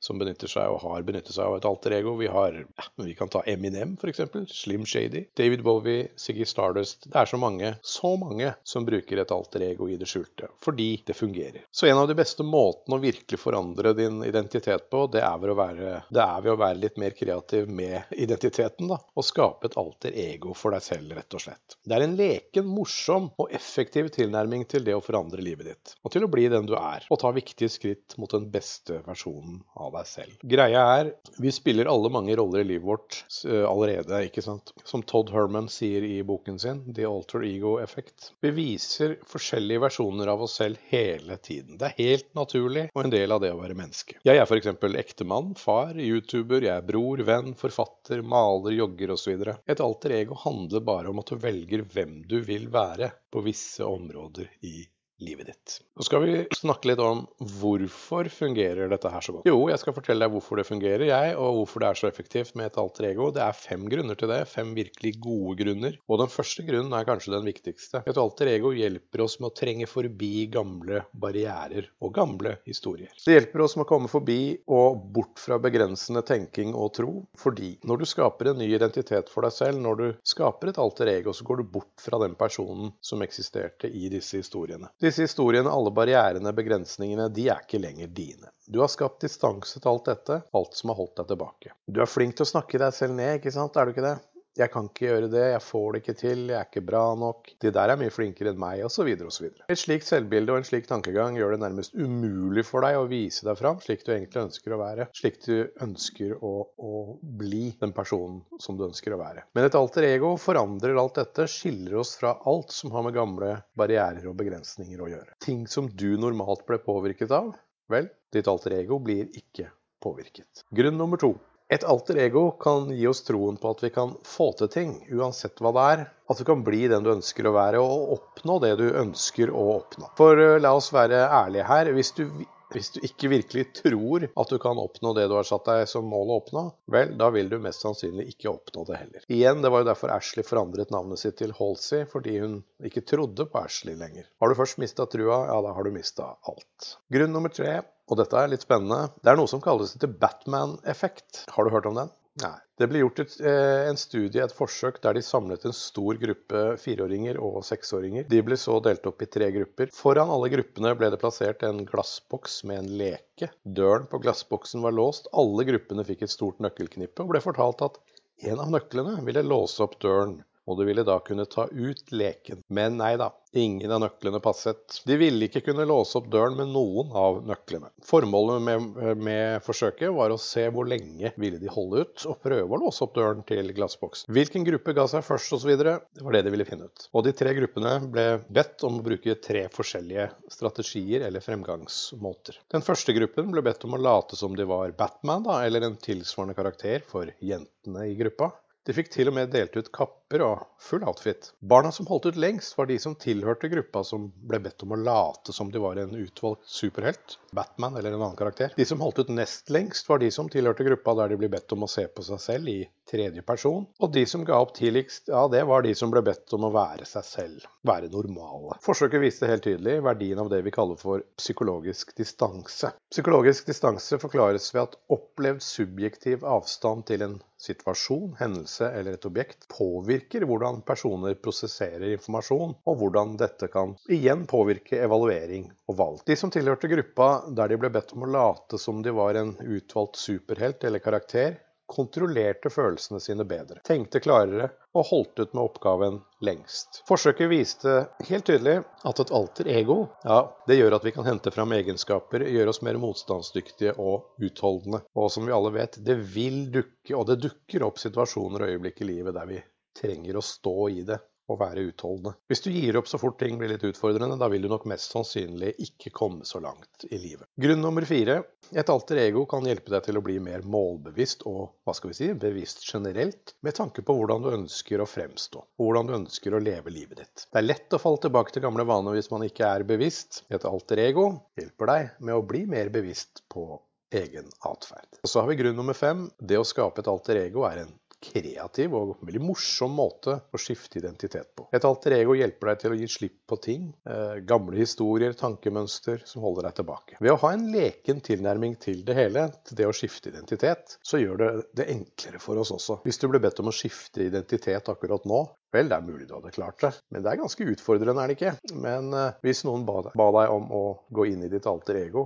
som, 0.00 0.16
eh, 0.16 0.18
benytter 0.18 0.50
seg 0.50 0.70
og 0.70 0.82
har 0.84 1.02
benyttet 1.06 1.34
seg 1.34 1.46
av 1.46 1.56
et 1.56 1.64
alter 1.64 1.94
ego. 1.96 2.14
Vi 2.16 2.28
har 2.30 2.54
ja, 2.60 2.84
vi 2.96 3.14
kan 3.14 3.28
ta 3.28 3.42
Eminem, 3.46 3.96
f.eks. 4.00 4.20
Slim 4.52 4.86
Shady. 4.86 5.26
David 5.36 5.62
Bowie, 5.62 6.08
Siggy 6.16 6.44
Stardust. 6.44 7.08
Det 7.10 7.16
er 7.16 7.26
så 7.26 7.38
mange, 7.40 7.74
så 7.82 8.16
mange 8.20 8.54
som 8.64 8.86
bruker 8.86 9.20
et 9.20 9.32
alter 9.34 9.64
ego 9.70 9.88
i 9.88 9.96
det 10.00 10.08
skjulte. 10.10 10.50
Fordi 10.62 11.02
det 11.06 11.16
fungerer. 11.16 11.64
Så 11.70 11.86
en 11.86 11.98
av 11.98 12.08
de 12.08 12.16
beste 12.18 12.44
måtene 12.46 12.98
å 12.98 13.02
virkelig 13.02 13.40
forandre 13.40 13.94
din 13.96 14.22
identitet 14.24 14.88
på, 14.90 14.99
det 15.10 15.22
er 15.24 15.54
være, 15.56 15.92
er 16.10 16.42
ved 16.44 16.52
å 16.52 16.58
være 16.60 16.78
litt 16.80 16.98
mer 17.00 17.14
kreativ 17.16 17.68
med 17.68 18.12
identiteten. 18.16 18.88
da, 18.90 18.98
Og 19.16 19.26
skape 19.26 19.70
et 19.70 19.76
alter 19.80 20.16
ego 20.16 20.54
for 20.54 20.74
deg 20.74 20.84
selv, 20.84 21.14
rett 21.16 21.34
og 21.34 21.44
slett. 21.44 21.76
Det 21.84 21.96
er 21.96 22.04
en 22.04 22.16
leken, 22.18 22.66
morsom 22.66 23.30
og 23.40 23.52
effektiv 23.56 24.10
tilnærming 24.14 24.66
til 24.70 24.84
det 24.84 24.94
å 24.96 25.04
forandre 25.04 25.42
livet 25.44 25.70
ditt. 25.70 25.94
Og 26.04 26.14
til 26.14 26.24
å 26.26 26.30
bli 26.30 26.48
den 26.52 26.68
du 26.68 26.76
er. 26.78 27.06
Og 27.10 27.20
ta 27.22 27.32
viktige 27.34 27.70
skritt 27.72 28.16
mot 28.20 28.30
den 28.30 28.48
beste 28.52 29.00
versjonen 29.06 29.60
av 29.80 29.94
deg 29.96 30.08
selv. 30.10 30.36
Greia 30.42 30.84
er, 31.00 31.12
vi 31.40 31.52
spiller 31.54 31.90
alle 31.90 32.12
mange 32.12 32.36
roller 32.38 32.64
i 32.64 32.70
livet 32.72 32.86
vårt 32.86 33.20
allerede, 33.46 34.24
ikke 34.28 34.44
sant. 34.44 34.74
Som 34.84 35.04
Todd 35.06 35.32
Herman 35.34 35.68
sier 35.72 36.04
i 36.06 36.20
boken 36.26 36.58
sin, 36.60 36.82
The 36.94 37.06
Alter 37.08 37.44
Ego 37.46 37.76
Effect. 37.82 38.32
Vi 38.44 38.52
viser 38.54 39.16
forskjellige 39.28 39.84
versjoner 39.86 40.30
av 40.32 40.42
oss 40.46 40.58
selv 40.60 40.80
hele 40.90 41.36
tiden. 41.36 41.78
Det 41.80 41.90
er 41.90 41.98
helt 41.98 42.30
naturlig 42.38 42.88
og 42.94 43.04
en 43.04 43.12
del 43.12 43.32
av 43.32 43.42
det 43.42 43.52
å 43.54 43.60
være 43.60 43.76
menneske. 43.78 44.18
Jeg 44.26 44.40
er 44.40 44.46
f.eks. 44.46 44.70
ektemann, 44.98 45.54
far, 45.58 45.94
YouTuber, 45.94 46.64
jeg 46.66 46.74
er 46.74 46.86
bror, 46.86 47.22
venn, 47.26 47.52
forfatter, 47.58 48.22
maler, 48.26 48.74
jogger 48.78 49.14
osv. 49.14 49.44
Et 49.70 49.82
alter 49.84 50.16
ego 50.16 50.38
handler 50.42 50.86
bare 50.86 51.12
om 51.12 51.20
at 51.22 51.30
du 51.30 51.40
velger 51.40 51.84
hvem 51.92 52.22
du 52.30 52.40
vil 52.46 52.66
være 52.72 53.12
på 53.30 53.44
visse 53.46 53.86
områder 53.86 54.50
i 54.66 54.80
livet 55.20 55.50
ditt. 55.52 55.76
Så 55.96 56.06
skal 56.08 56.24
vi 56.24 56.34
snakke 56.56 56.90
litt 56.90 57.02
om 57.04 57.24
hvorfor 57.60 58.28
fungerer 58.32 58.90
dette 58.90 59.10
her 59.12 59.24
så 59.24 59.34
godt. 59.36 59.48
Jo, 59.48 59.66
jeg 59.70 59.80
skal 59.82 59.96
fortelle 59.96 60.24
deg 60.24 60.34
hvorfor 60.34 60.60
det 60.60 60.66
fungerer, 60.68 61.06
jeg, 61.08 61.34
og 61.36 61.60
hvorfor 61.60 61.82
det 61.82 61.90
er 61.90 62.00
så 62.00 62.08
effektivt 62.10 62.56
med 62.58 62.70
et 62.70 62.78
alter 62.80 63.10
ego. 63.10 63.30
Det 63.34 63.42
er 63.44 63.56
fem 63.56 63.84
grunner 63.90 64.18
til 64.18 64.30
det. 64.32 64.40
Fem 64.50 64.72
virkelig 64.76 65.14
gode 65.22 65.56
grunner. 65.60 65.98
Og 66.08 66.22
den 66.22 66.32
første 66.32 66.64
grunnen 66.66 66.96
er 66.96 67.08
kanskje 67.08 67.34
den 67.34 67.48
viktigste. 67.48 68.02
Et 68.08 68.20
alter 68.24 68.52
ego 68.54 68.72
hjelper 68.76 69.24
oss 69.26 69.38
med 69.40 69.50
å 69.50 69.56
trenge 69.60 69.88
forbi 69.90 70.46
gamle 70.52 71.04
barrierer 71.12 71.90
og 72.00 72.14
gamle 72.16 72.56
historier. 72.68 73.12
Det 73.20 73.36
hjelper 73.36 73.64
oss 73.66 73.76
med 73.76 73.86
å 73.86 73.90
komme 73.90 74.10
forbi 74.10 74.40
og 74.72 75.04
bort 75.14 75.40
fra 75.42 75.60
begrensende 75.62 76.22
tenking 76.26 76.72
og 76.74 76.94
tro, 76.96 77.12
fordi 77.38 77.74
når 77.86 78.02
du 78.02 78.08
skaper 78.08 78.52
en 78.52 78.60
ny 78.60 78.70
identitet 78.72 79.30
for 79.32 79.46
deg 79.46 79.54
selv, 79.54 79.80
når 79.82 80.00
du 80.00 80.06
skaper 80.26 80.72
et 80.72 80.80
alter 80.80 81.10
ego, 81.12 81.34
så 81.36 81.46
går 81.46 81.60
du 81.60 81.70
bort 81.76 82.00
fra 82.00 82.20
den 82.22 82.36
personen 82.38 82.94
som 83.04 83.22
eksisterte 83.24 83.90
i 83.90 84.08
disse 84.12 84.40
historiene. 84.40 84.90
De 85.00 85.09
disse 85.10 85.26
historiene, 85.26 85.70
alle 85.70 85.90
barrierene, 85.94 86.52
begrensningene, 86.56 87.28
de 87.34 87.48
er 87.50 87.64
ikke 87.64 87.82
lenger 87.82 88.10
dine. 88.14 88.50
Du 88.70 88.80
har 88.80 88.90
skapt 88.92 89.24
distanse 89.26 89.80
til 89.80 89.90
alt 89.90 90.06
dette, 90.06 90.40
alt 90.54 90.76
som 90.78 90.92
har 90.92 91.00
holdt 91.00 91.16
deg 91.18 91.32
tilbake. 91.32 91.72
Du 91.90 92.00
er 92.02 92.10
flink 92.10 92.36
til 92.38 92.46
å 92.46 92.52
snakke 92.52 92.78
deg 92.78 92.94
selv 92.94 93.18
ned, 93.18 93.40
ikke 93.40 93.52
sant, 93.54 93.76
er 93.76 93.88
du 93.88 93.94
ikke 93.94 94.06
det? 94.06 94.16
Jeg 94.58 94.72
kan 94.72 94.88
ikke 94.90 95.06
gjøre 95.06 95.28
det, 95.30 95.44
jeg 95.52 95.62
får 95.62 95.86
det 95.92 96.00
ikke 96.02 96.14
til, 96.18 96.40
jeg 96.50 96.58
er 96.58 96.66
ikke 96.66 96.82
bra 96.82 97.02
nok, 97.18 97.52
de 97.62 97.70
der 97.74 97.92
er 97.92 97.98
mye 98.00 98.10
flinkere 98.12 98.50
enn 98.50 98.58
meg, 98.60 98.82
osv. 98.86 99.06
osv. 99.26 99.46
Et 99.70 99.78
slikt 99.78 100.08
selvbilde 100.08 100.52
og 100.52 100.60
en 100.60 100.66
slik 100.66 100.88
tankegang 100.90 101.38
gjør 101.38 101.54
det 101.54 101.60
nærmest 101.62 101.94
umulig 101.94 102.64
for 102.66 102.82
deg 102.84 102.98
å 102.98 103.06
vise 103.10 103.46
deg 103.46 103.58
fram 103.60 103.78
slik 103.84 104.02
du 104.06 104.10
egentlig 104.14 104.42
ønsker 104.42 104.74
å 104.74 104.80
være, 104.82 105.06
slik 105.16 105.38
du 105.46 105.54
ønsker 105.86 106.34
å, 106.34 106.52
å 106.82 106.92
bli 107.40 107.70
den 107.80 107.94
personen 107.96 108.42
som 108.62 108.78
du 108.78 108.88
ønsker 108.88 109.14
å 109.14 109.20
være. 109.22 109.46
Men 109.54 109.68
et 109.68 109.78
alter 109.78 110.08
ego 110.10 110.34
forandrer 110.40 110.98
alt 110.98 111.20
dette, 111.22 111.46
skiller 111.50 112.00
oss 112.02 112.16
fra 112.18 112.34
alt 112.50 112.74
som 112.74 112.90
har 112.96 113.06
med 113.06 113.14
gamle 113.16 113.52
barrierer 113.78 114.26
og 114.26 114.38
begrensninger 114.40 115.00
å 115.00 115.12
gjøre. 115.12 115.36
Ting 115.46 115.66
som 115.70 115.86
du 115.88 116.10
normalt 116.18 116.66
ble 116.66 116.80
påvirket 116.82 117.30
av, 117.38 117.54
vel, 117.90 118.10
ditt 118.34 118.50
alter 118.50 118.80
ego 118.82 118.98
blir 119.02 119.30
ikke 119.30 119.70
påvirket. 120.02 120.64
Grunn 120.74 120.98
nummer 120.98 121.20
to. 121.20 121.36
Et 121.70 121.84
alter 121.86 122.16
ego 122.18 122.48
kan 122.58 122.88
gi 122.90 123.04
oss 123.06 123.20
troen 123.22 123.58
på 123.60 123.70
at 123.70 123.82
vi 123.84 123.92
kan 123.94 124.16
få 124.26 124.48
til 124.58 124.70
ting, 124.72 124.94
uansett 125.14 125.60
hva 125.62 125.70
det 125.76 125.84
er. 125.94 126.00
At 126.30 126.40
du 126.40 126.46
kan 126.48 126.64
bli 126.66 126.88
den 126.90 127.06
du 127.06 127.12
ønsker 127.12 127.46
å 127.46 127.54
være, 127.54 127.82
og 127.82 128.16
oppnå 128.16 128.56
det 128.64 128.72
du 128.80 128.88
ønsker 128.88 129.52
å 129.54 129.66
oppnå. 129.76 130.10
For 130.18 130.38
uh, 130.38 130.56
la 130.62 130.74
oss 130.74 130.90
være 130.94 131.28
ærlige 131.28 131.68
her. 131.70 131.92
Hvis 131.94 132.10
du 132.18 132.24
hvis 132.70 132.92
du 132.94 133.00
ikke 133.02 133.30
virkelig 133.32 133.64
tror 133.80 134.28
at 134.28 134.50
du 134.52 134.58
kan 134.62 134.78
oppnå 134.78 135.10
det 135.16 135.24
du 135.30 135.34
har 135.34 135.46
satt 135.46 135.66
deg 135.66 135.88
som 135.90 136.06
mål 136.06 136.30
å 136.30 136.36
oppnå, 136.38 136.62
vel, 136.94 137.16
da 137.18 137.26
vil 137.34 137.50
du 137.50 137.56
mest 137.62 137.82
sannsynlig 137.82 138.28
ikke 138.30 138.52
oppnå 138.52 138.84
det 138.86 139.00
heller. 139.00 139.24
Igjen, 139.26 139.62
det 139.64 139.72
var 139.74 139.82
jo 139.82 139.88
derfor 139.90 140.12
Ashley 140.14 140.46
forandret 140.46 140.92
navnet 140.94 141.18
sitt 141.18 141.40
til 141.40 141.54
Halsey, 141.58 142.06
fordi 142.10 142.36
hun 142.38 142.60
ikke 142.86 143.02
trodde 143.10 143.48
på 143.50 143.64
Ashley 143.64 143.98
lenger. 143.98 144.28
Har 144.38 144.50
du 144.52 144.58
først 144.58 144.78
mista 144.82 145.06
trua, 145.10 145.42
ja, 145.50 145.58
da 145.66 145.74
har 145.74 145.86
du 145.86 145.94
mista 145.94 146.30
alt. 146.52 146.92
Grunn 147.10 147.34
nummer 147.34 147.50
tre, 147.54 147.80
og 148.10 148.18
dette 148.18 148.38
er 148.38 148.50
litt 148.50 148.66
spennende, 148.66 149.12
det 149.22 149.30
er 149.30 149.38
noe 149.38 149.50
som 149.50 149.62
kalles 149.62 149.94
The 150.02 150.10
Batman-effekt. 150.10 151.44
Har 151.54 151.66
du 151.66 151.70
hørt 151.74 151.86
om 151.86 151.98
den? 152.00 152.10
Nei. 152.40 152.56
Det 152.80 152.86
ble 152.88 153.02
gjort 153.02 153.20
et, 153.20 153.32
eh, 153.44 153.88
en 153.90 153.98
studie, 154.00 154.42
et 154.42 154.54
forsøk, 154.56 155.00
der 155.04 155.14
de 155.14 155.22
samlet 155.22 155.66
en 155.68 155.74
stor 155.76 156.16
gruppe 156.16 156.62
fireåringer 156.80 157.36
og 157.42 157.60
seksåringer. 157.66 158.26
De 158.30 158.40
ble 158.46 158.56
så 158.56 158.78
delt 158.82 159.06
opp 159.06 159.22
i 159.22 159.28
tre 159.28 159.50
grupper. 159.52 159.92
Foran 159.92 160.32
alle 160.32 160.48
gruppene 160.52 160.94
ble 160.96 161.10
det 161.12 161.20
plassert 161.20 161.62
en 161.66 161.84
glassboks 161.84 162.62
med 162.64 162.78
en 162.78 162.92
leke. 163.02 163.50
Døren 163.66 164.08
på 164.10 164.22
glassboksen 164.24 164.82
var 164.86 164.96
låst. 164.96 165.28
Alle 165.34 165.66
gruppene 165.68 166.06
fikk 166.08 166.24
et 166.24 166.34
stort 166.34 166.62
nøkkelknippe 166.64 167.26
og 167.26 167.34
ble 167.34 167.44
fortalt 167.44 167.84
at 167.84 168.00
en 168.48 168.62
av 168.62 168.72
nøklene 168.72 169.18
ville 169.26 169.44
låse 169.44 169.82
opp 169.84 169.98
døren 170.00 170.38
og 170.70 170.78
du 170.78 170.86
ville 170.86 171.04
da 171.06 171.18
kunne 171.24 171.48
ta 171.50 171.66
ut 171.70 172.12
leken. 172.14 172.62
Men 172.70 172.98
nei 173.00 173.16
da, 173.20 173.32
ingen 173.52 173.90
av 173.90 174.00
nøklene 174.04 174.40
passet. 174.42 175.00
De 175.06 175.16
ville 175.18 175.48
ikke 175.48 175.64
kunne 175.66 175.86
låse 175.88 176.18
opp 176.18 176.28
døren 176.30 176.56
med 176.58 176.70
noen 176.70 177.10
av 177.16 177.40
nøklene. 177.46 177.90
Formålet 178.06 178.62
med, 178.62 179.00
med 179.18 179.64
forsøket 179.66 180.14
var 180.14 180.30
å 180.30 180.38
se 180.40 180.68
hvor 180.70 180.88
lenge 180.88 181.32
ville 181.40 181.58
de 181.60 181.72
holde 181.72 182.04
ut, 182.04 182.26
og 182.30 182.38
prøve 182.44 182.76
å 182.76 182.80
låse 182.84 183.02
opp 183.06 183.16
døren 183.18 183.42
til 183.48 183.72
glassboksen. 183.76 184.30
Hvilken 184.34 184.66
gruppe 184.68 184.94
ga 184.96 185.06
seg 185.10 185.26
først 185.26 185.58
osv., 185.58 185.74
det 185.80 186.24
var 186.24 186.36
det 186.36 186.44
de 186.46 186.54
ville 186.54 186.68
finne 186.68 186.86
ut. 186.90 187.08
Og 187.14 187.26
de 187.26 187.34
tre 187.36 187.54
gruppene 187.56 187.96
ble 188.12 188.26
bedt 188.52 188.86
om 188.86 189.00
å 189.00 189.04
bruke 189.06 189.38
tre 189.42 189.66
forskjellige 189.74 190.30
strategier 190.52 191.26
eller 191.26 191.44
fremgangsmåter. 191.44 192.60
Den 192.70 192.86
første 192.86 193.14
gruppen 193.16 193.50
ble 193.50 193.64
bedt 193.66 193.86
om 193.88 193.98
å 193.98 194.02
late 194.02 194.38
som 194.38 194.54
de 194.56 194.66
var 194.68 194.94
Batman, 194.98 195.44
da, 195.46 195.60
eller 195.66 195.86
en 195.86 195.98
tilsvarende 196.00 196.56
karakter 196.58 197.02
for 197.10 197.30
jentene 197.42 198.06
i 198.06 198.16
gruppa. 198.18 198.52
De 198.86 198.94
fikk 198.96 199.10
til 199.12 199.28
og 199.30 199.36
med 199.36 199.52
delt 199.52 199.76
ut 199.76 199.90
kapper 200.30 200.44
og 200.46 200.66
full 200.78 201.02
outfit. 201.04 201.50
Barna 201.60 201.90
som 201.92 202.06
holdt 202.06 202.26
ut 202.30 202.36
lengst, 202.36 202.76
var 202.78 202.86
de 202.86 202.98
som 202.98 203.14
tilhørte 203.14 203.68
gruppa 203.68 204.04
som 204.04 204.30
ble 204.46 204.60
bedt 204.62 204.82
om 204.82 204.92
å 204.92 204.96
late 204.96 205.52
som 205.52 205.70
de 205.70 205.78
var 205.82 205.96
en 205.98 206.14
utvalgt 206.14 206.66
superhelt. 206.70 207.38
Batman 207.52 207.96
eller 207.96 208.12
en 208.12 208.22
annen 208.22 208.38
karakter. 208.38 208.72
De 208.76 208.86
som 208.86 209.00
holdt 209.00 209.18
ut 209.18 209.28
nest 209.34 209.70
lengst, 209.70 210.08
var 210.08 210.18
de 210.22 210.30
som 210.30 210.48
tilhørte 210.48 210.86
gruppa 210.86 211.14
der 211.18 211.32
de 211.32 211.40
ble 211.40 211.50
bedt 211.50 211.72
om 211.72 211.82
å 211.82 211.90
se 211.90 212.06
på 212.06 212.22
seg 212.22 212.40
selv 212.40 212.70
i 212.70 212.78
tredje 213.10 213.42
person. 213.42 213.86
Og 213.98 214.12
de 214.14 214.22
som 214.26 214.44
ga 214.46 214.60
opp 214.62 214.76
tidligst, 214.76 215.28
ja, 215.32 215.48
det 215.50 215.64
var 215.66 215.82
de 215.82 215.94
som 215.98 216.12
ble 216.14 216.22
bedt 216.22 216.54
om 216.54 216.68
å 216.68 216.72
være 216.74 217.08
seg 217.10 217.26
selv. 217.26 217.66
Være 217.86 218.10
normale. 218.12 218.78
Forsøket 218.84 219.24
viste 219.24 219.50
helt 219.50 219.66
tydelig 219.66 219.98
verdien 220.06 220.38
av 220.38 220.50
det 220.52 220.62
vi 220.62 220.74
kaller 220.74 221.00
for 221.00 221.24
psykologisk 221.40 222.14
distanse. 222.18 222.92
Psykologisk 223.10 223.66
distanse 223.66 224.20
forklares 224.22 224.70
ved 224.74 224.84
at 224.84 224.98
opplevd 225.10 225.64
subjektiv 225.64 226.46
avstand 226.46 227.08
til 227.10 227.26
en 227.26 227.40
situasjon, 227.60 228.36
hendelse 228.38 228.86
eller 228.94 229.18
et 229.18 229.26
objekt 229.28 229.66
påvirker 229.72 230.19
hvordan 230.28 230.82
personer 230.86 231.34
prosesserer 231.34 232.12
informasjon, 232.12 232.76
og 232.84 233.00
hvordan 233.00 233.36
dette 233.40 233.70
kan 233.72 233.96
igjen 234.08 234.46
påvirke 234.50 235.00
evaluering 235.04 235.70
og 235.88 235.96
valg. 235.96 236.20
De 236.26 236.36
som 236.36 236.50
tilhørte 236.50 236.90
gruppa 236.90 237.30
der 237.56 237.72
de 237.72 237.80
ble 237.80 237.90
bedt 237.90 238.14
om 238.16 238.26
å 238.26 238.32
late 238.34 238.78
som 238.78 239.02
de 239.02 239.14
var 239.14 239.34
en 239.40 239.56
utvalgt 239.60 240.20
superhelt 240.20 240.84
eller 240.84 241.04
karakter, 241.04 241.58
kontrollerte 241.90 242.70
følelsene 242.70 243.18
sine 243.20 243.44
bedre, 243.44 243.80
tenkte 243.86 244.20
klarere 244.22 244.68
og 244.94 245.08
holdt 245.08 245.40
ut 245.42 245.56
med 245.56 245.62
oppgaven 245.64 246.20
lengst. 246.46 247.00
Forsøket 247.08 247.50
viste 247.50 247.96
helt 248.28 248.46
tydelig 248.46 248.76
at 249.10 249.22
et 249.22 249.32
alter 249.34 249.70
ego 249.74 249.98
ja, 250.22 250.44
det 250.70 250.78
gjør 250.78 250.98
at 251.00 251.08
vi 251.08 251.14
kan 251.16 251.26
hente 251.26 251.50
fram 251.54 251.74
egenskaper, 251.74 252.46
gjøre 252.46 252.74
oss 252.74 252.82
mer 252.86 253.00
motstandsdyktige 253.02 253.96
og 253.98 254.38
utholdende. 254.38 255.02
Og 255.18 255.32
som 255.34 255.46
vi 255.48 255.56
alle 255.56 255.74
vet, 255.74 255.98
det 256.06 256.18
vil 256.34 256.62
dukke, 256.70 257.16
og 257.18 257.26
det 257.30 257.40
dukker 257.42 257.88
opp 257.88 257.98
situasjoner 258.02 258.66
og 258.66 258.76
øyeblikk 258.76 259.02
i 259.02 259.10
livet 259.10 259.34
der 259.34 259.50
vi 259.50 259.60
trenger 259.96 260.38
å 260.38 260.44
stå 260.44 260.76
i 260.90 261.02
det 261.08 261.18
og 261.50 261.58
være 261.60 261.82
utholdende. 261.90 262.36
Hvis 262.50 262.62
du 262.64 262.70
gir 262.70 262.96
opp 263.00 263.08
så 263.10 263.18
fort 263.18 263.38
ting 263.40 263.58
blir 263.58 263.72
litt 263.72 263.84
utfordrende, 263.86 264.38
da 264.38 264.48
vil 264.52 264.62
du 264.62 264.70
nok 264.70 264.86
mest 264.90 265.10
sannsynlig 265.10 265.72
ikke 265.82 266.12
komme 266.14 266.46
så 266.46 266.60
langt 266.62 267.06
i 267.10 267.18
livet. 267.18 267.48
Grunn 267.60 267.82
nummer 267.82 268.06
fire. 268.06 268.40
Et 268.70 268.92
alter 268.92 269.18
ego 269.24 269.42
kan 269.50 269.66
hjelpe 269.66 269.90
deg 269.90 270.04
til 270.06 270.20
å 270.20 270.22
bli 270.22 270.36
mer 270.42 270.62
målbevisst 270.62 271.42
og 271.50 271.72
hva 271.82 271.94
skal 271.96 272.12
vi 272.12 272.18
si, 272.20 272.28
bevisst 272.38 272.84
generelt, 272.86 273.56
med 273.66 273.74
tanke 273.74 274.04
på 274.06 274.14
hvordan 274.14 274.44
du 274.44 274.52
ønsker 274.52 275.02
å 275.02 275.08
fremstå, 275.10 275.64
og 275.80 275.88
hvordan 275.88 276.06
du 276.06 276.16
ønsker 276.20 276.54
å 276.54 276.62
leve 276.62 276.94
livet 276.94 277.24
ditt. 277.24 277.46
Det 277.50 277.58
er 277.58 277.66
lett 277.66 277.98
å 277.98 278.02
falle 278.02 278.22
tilbake 278.22 278.54
til 278.54 278.62
gamle 278.62 278.86
vaner 278.86 279.18
hvis 279.18 279.32
man 279.34 279.42
ikke 279.46 279.66
er 279.66 279.86
bevisst. 279.88 280.44
Et 280.54 280.66
alter 280.70 281.02
ego 281.02 281.32
hjelper 281.58 281.94
deg 281.94 282.12
med 282.22 282.38
å 282.38 282.46
bli 282.46 282.62
mer 282.70 282.92
bevisst 282.94 283.42
på 283.50 283.72
egen 284.14 284.46
atferd. 284.66 285.18
Så 285.26 285.42
har 285.42 285.50
vi 285.50 285.58
grunn 285.58 285.76
nummer 285.78 285.98
fem. 285.98 286.28
Det 286.38 286.58
å 286.58 286.66
skape 286.66 287.02
et 287.02 287.10
alter 287.10 287.42
ego 287.42 287.66
er 287.66 287.84
en 287.84 287.92
kreativ 288.20 288.94
og 288.96 289.12
veldig 289.24 289.42
morsom 289.42 289.94
måte 289.96 290.36
å 290.52 290.60
skifte 290.60 291.00
identitet 291.00 291.50
på. 291.56 291.66
Et 291.74 291.84
alter 291.86 292.14
ego 292.18 292.36
hjelper 292.36 292.72
deg 292.72 292.82
til 292.82 292.94
å 292.94 292.98
gi 293.00 293.08
slipp 293.10 293.38
på 293.48 293.58
ting, 293.64 293.86
eh, 294.06 294.40
gamle 294.46 294.76
historier, 294.78 295.32
tankemønster 295.38 296.22
som 296.28 296.44
holder 296.44 296.68
deg 296.68 296.80
tilbake. 296.80 297.20
Ved 297.20 297.32
å 297.32 297.40
ha 297.44 297.52
en 297.54 297.66
leken 297.72 298.20
tilnærming 298.20 298.76
til 298.80 299.04
det 299.04 299.16
hele, 299.16 299.46
til 299.64 299.80
det 299.80 299.88
å 299.88 299.96
skifte 299.96 300.30
identitet, 300.32 300.98
så 301.02 301.20
gjør 301.22 301.40
det 301.40 301.50
det 301.80 301.88
enklere 301.94 302.42
for 302.42 302.60
oss 302.60 302.74
også. 302.76 303.00
Hvis 303.06 303.18
du 303.18 303.28
ble 303.28 303.40
bedt 303.40 303.60
om 303.60 303.72
å 303.72 303.74
skifte 303.74 304.26
identitet 304.26 304.92
akkurat 304.92 305.24
nå, 305.24 305.46
Vel, 305.70 305.86
det 305.86 305.94
er 305.94 306.02
mulig 306.02 306.24
du 306.26 306.34
hadde 306.34 306.50
klart 306.50 306.82
det, 306.82 306.90
men 307.14 307.22
det 307.22 307.30
er 307.30 307.38
ganske 307.38 307.66
utfordrende, 307.72 308.18
er 308.18 308.32
det 308.32 308.34
ikke? 308.40 308.74
Men 308.82 309.12
uh, 309.14 309.36
hvis 309.46 309.62
noen 309.62 309.84
ba, 309.86 310.00
deg 310.02 310.50
om 310.50 310.66
å 310.74 310.82
gå 311.14 311.28
inn 311.30 311.44
i 311.46 311.50
ditt 311.52 311.68
alter 311.70 312.00
ego, 312.00 312.24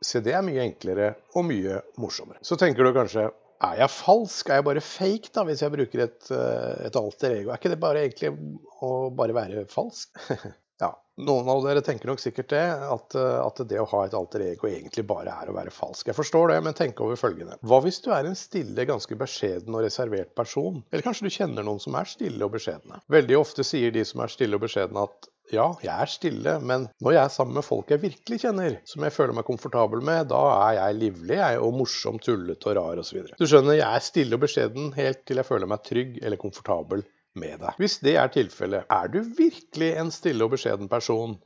se 0.00 0.22
det 0.24 0.32
er 0.32 0.44
mye 0.46 0.64
enklere 0.64 1.10
og 1.36 1.44
mye 1.44 1.82
morsommere. 2.00 2.40
Så 2.40 2.56
tenker 2.60 2.86
du 2.86 2.94
kanskje 2.96 3.28
er 3.66 3.82
jeg 3.82 3.92
falsk? 3.92 4.48
Er 4.48 4.60
jeg 4.60 4.68
bare 4.70 4.84
fake 4.84 5.34
da, 5.34 5.44
hvis 5.48 5.62
jeg 5.64 5.74
bruker 5.74 6.06
et, 6.06 6.32
eh, 6.32 6.86
et 6.88 6.96
alter 6.96 7.36
ego? 7.36 7.52
Er 7.52 7.60
ikke 7.60 7.72
det 7.74 7.82
bare 7.82 8.04
egentlig 8.06 8.32
å 8.80 9.10
bare 9.16 9.36
være 9.36 9.66
falsk? 9.70 10.16
ja, 10.82 10.90
noen 11.20 11.50
av 11.52 11.64
dere 11.66 11.82
tenker 11.84 12.08
nok 12.10 12.22
sikkert 12.22 12.50
det, 12.54 12.62
at, 12.96 13.16
eh, 13.20 13.38
at, 13.42 13.62
det 13.68 13.80
å 13.82 13.88
ha 13.92 14.04
et 14.06 14.16
alter 14.16 14.46
ego 14.48 14.70
egentlig 14.70 15.04
bare 15.08 15.34
er 15.42 15.52
å 15.52 15.56
være 15.56 15.74
falsk. 15.74 16.08
Jeg 16.08 16.18
forstår 16.18 16.54
det, 16.54 16.60
men 16.66 16.78
tenk 16.78 17.02
over 17.04 17.20
følgende. 17.20 17.58
Hva 17.60 17.82
hvis 17.84 18.00
du 18.04 18.10
er 18.16 18.28
en 18.28 18.38
stille, 18.38 18.88
ganske 18.88 19.18
beskjeden 19.20 19.76
og 19.76 19.84
reservert 19.84 20.32
person? 20.38 20.80
Eller 20.90 21.04
kanskje 21.06 21.28
du 21.28 21.36
kjenner 21.36 21.66
noen 21.66 21.82
som 21.82 21.98
er 22.00 22.08
stille 22.08 22.46
og 22.46 22.56
beskjedne? 22.56 23.02
Veldig 23.12 23.38
ofte 23.42 23.66
sier 23.66 23.92
de 23.94 24.06
som 24.08 24.24
er 24.24 24.32
stille 24.32 24.56
og 24.56 24.64
beskjedne 24.64 25.04
at 25.08 25.30
ja, 25.54 25.66
jeg 25.84 25.92
er 25.92 26.10
stille, 26.10 26.56
men 26.62 26.88
når 27.02 27.16
jeg 27.16 27.22
er 27.22 27.32
sammen 27.34 27.58
med 27.58 27.66
folk 27.66 27.92
jeg 27.92 28.02
virkelig 28.02 28.40
kjenner, 28.44 28.76
som 28.88 29.06
jeg 29.06 29.14
føler 29.14 29.36
meg 29.36 29.46
komfortabel 29.48 30.02
med, 30.06 30.28
da 30.32 30.42
er 30.56 30.76
jeg 30.78 30.98
livlig 31.00 31.38
jeg, 31.38 31.60
og 31.62 31.76
morsom, 31.78 32.20
tullete 32.22 32.72
og 32.72 32.78
rar 32.78 33.02
osv. 33.02 33.22
Du 33.38 33.46
skjønner, 33.46 33.78
jeg 33.78 33.88
er 33.88 34.04
stille 34.04 34.38
og 34.38 34.44
beskjeden 34.44 34.92
helt 34.98 35.24
til 35.28 35.40
jeg 35.40 35.48
føler 35.48 35.70
meg 35.70 35.82
trygg 35.86 36.20
eller 36.22 36.40
komfortabel 36.40 37.04
med 37.38 37.60
deg. 37.62 37.76
Hvis 37.78 37.98
det 38.02 38.16
er 38.18 38.30
tilfellet, 38.34 38.86
er 38.90 39.10
du 39.12 39.20
virkelig 39.22 39.90
en 40.00 40.10
stille 40.14 40.46
og 40.46 40.54
beskjeden 40.56 40.90
person? 40.90 41.36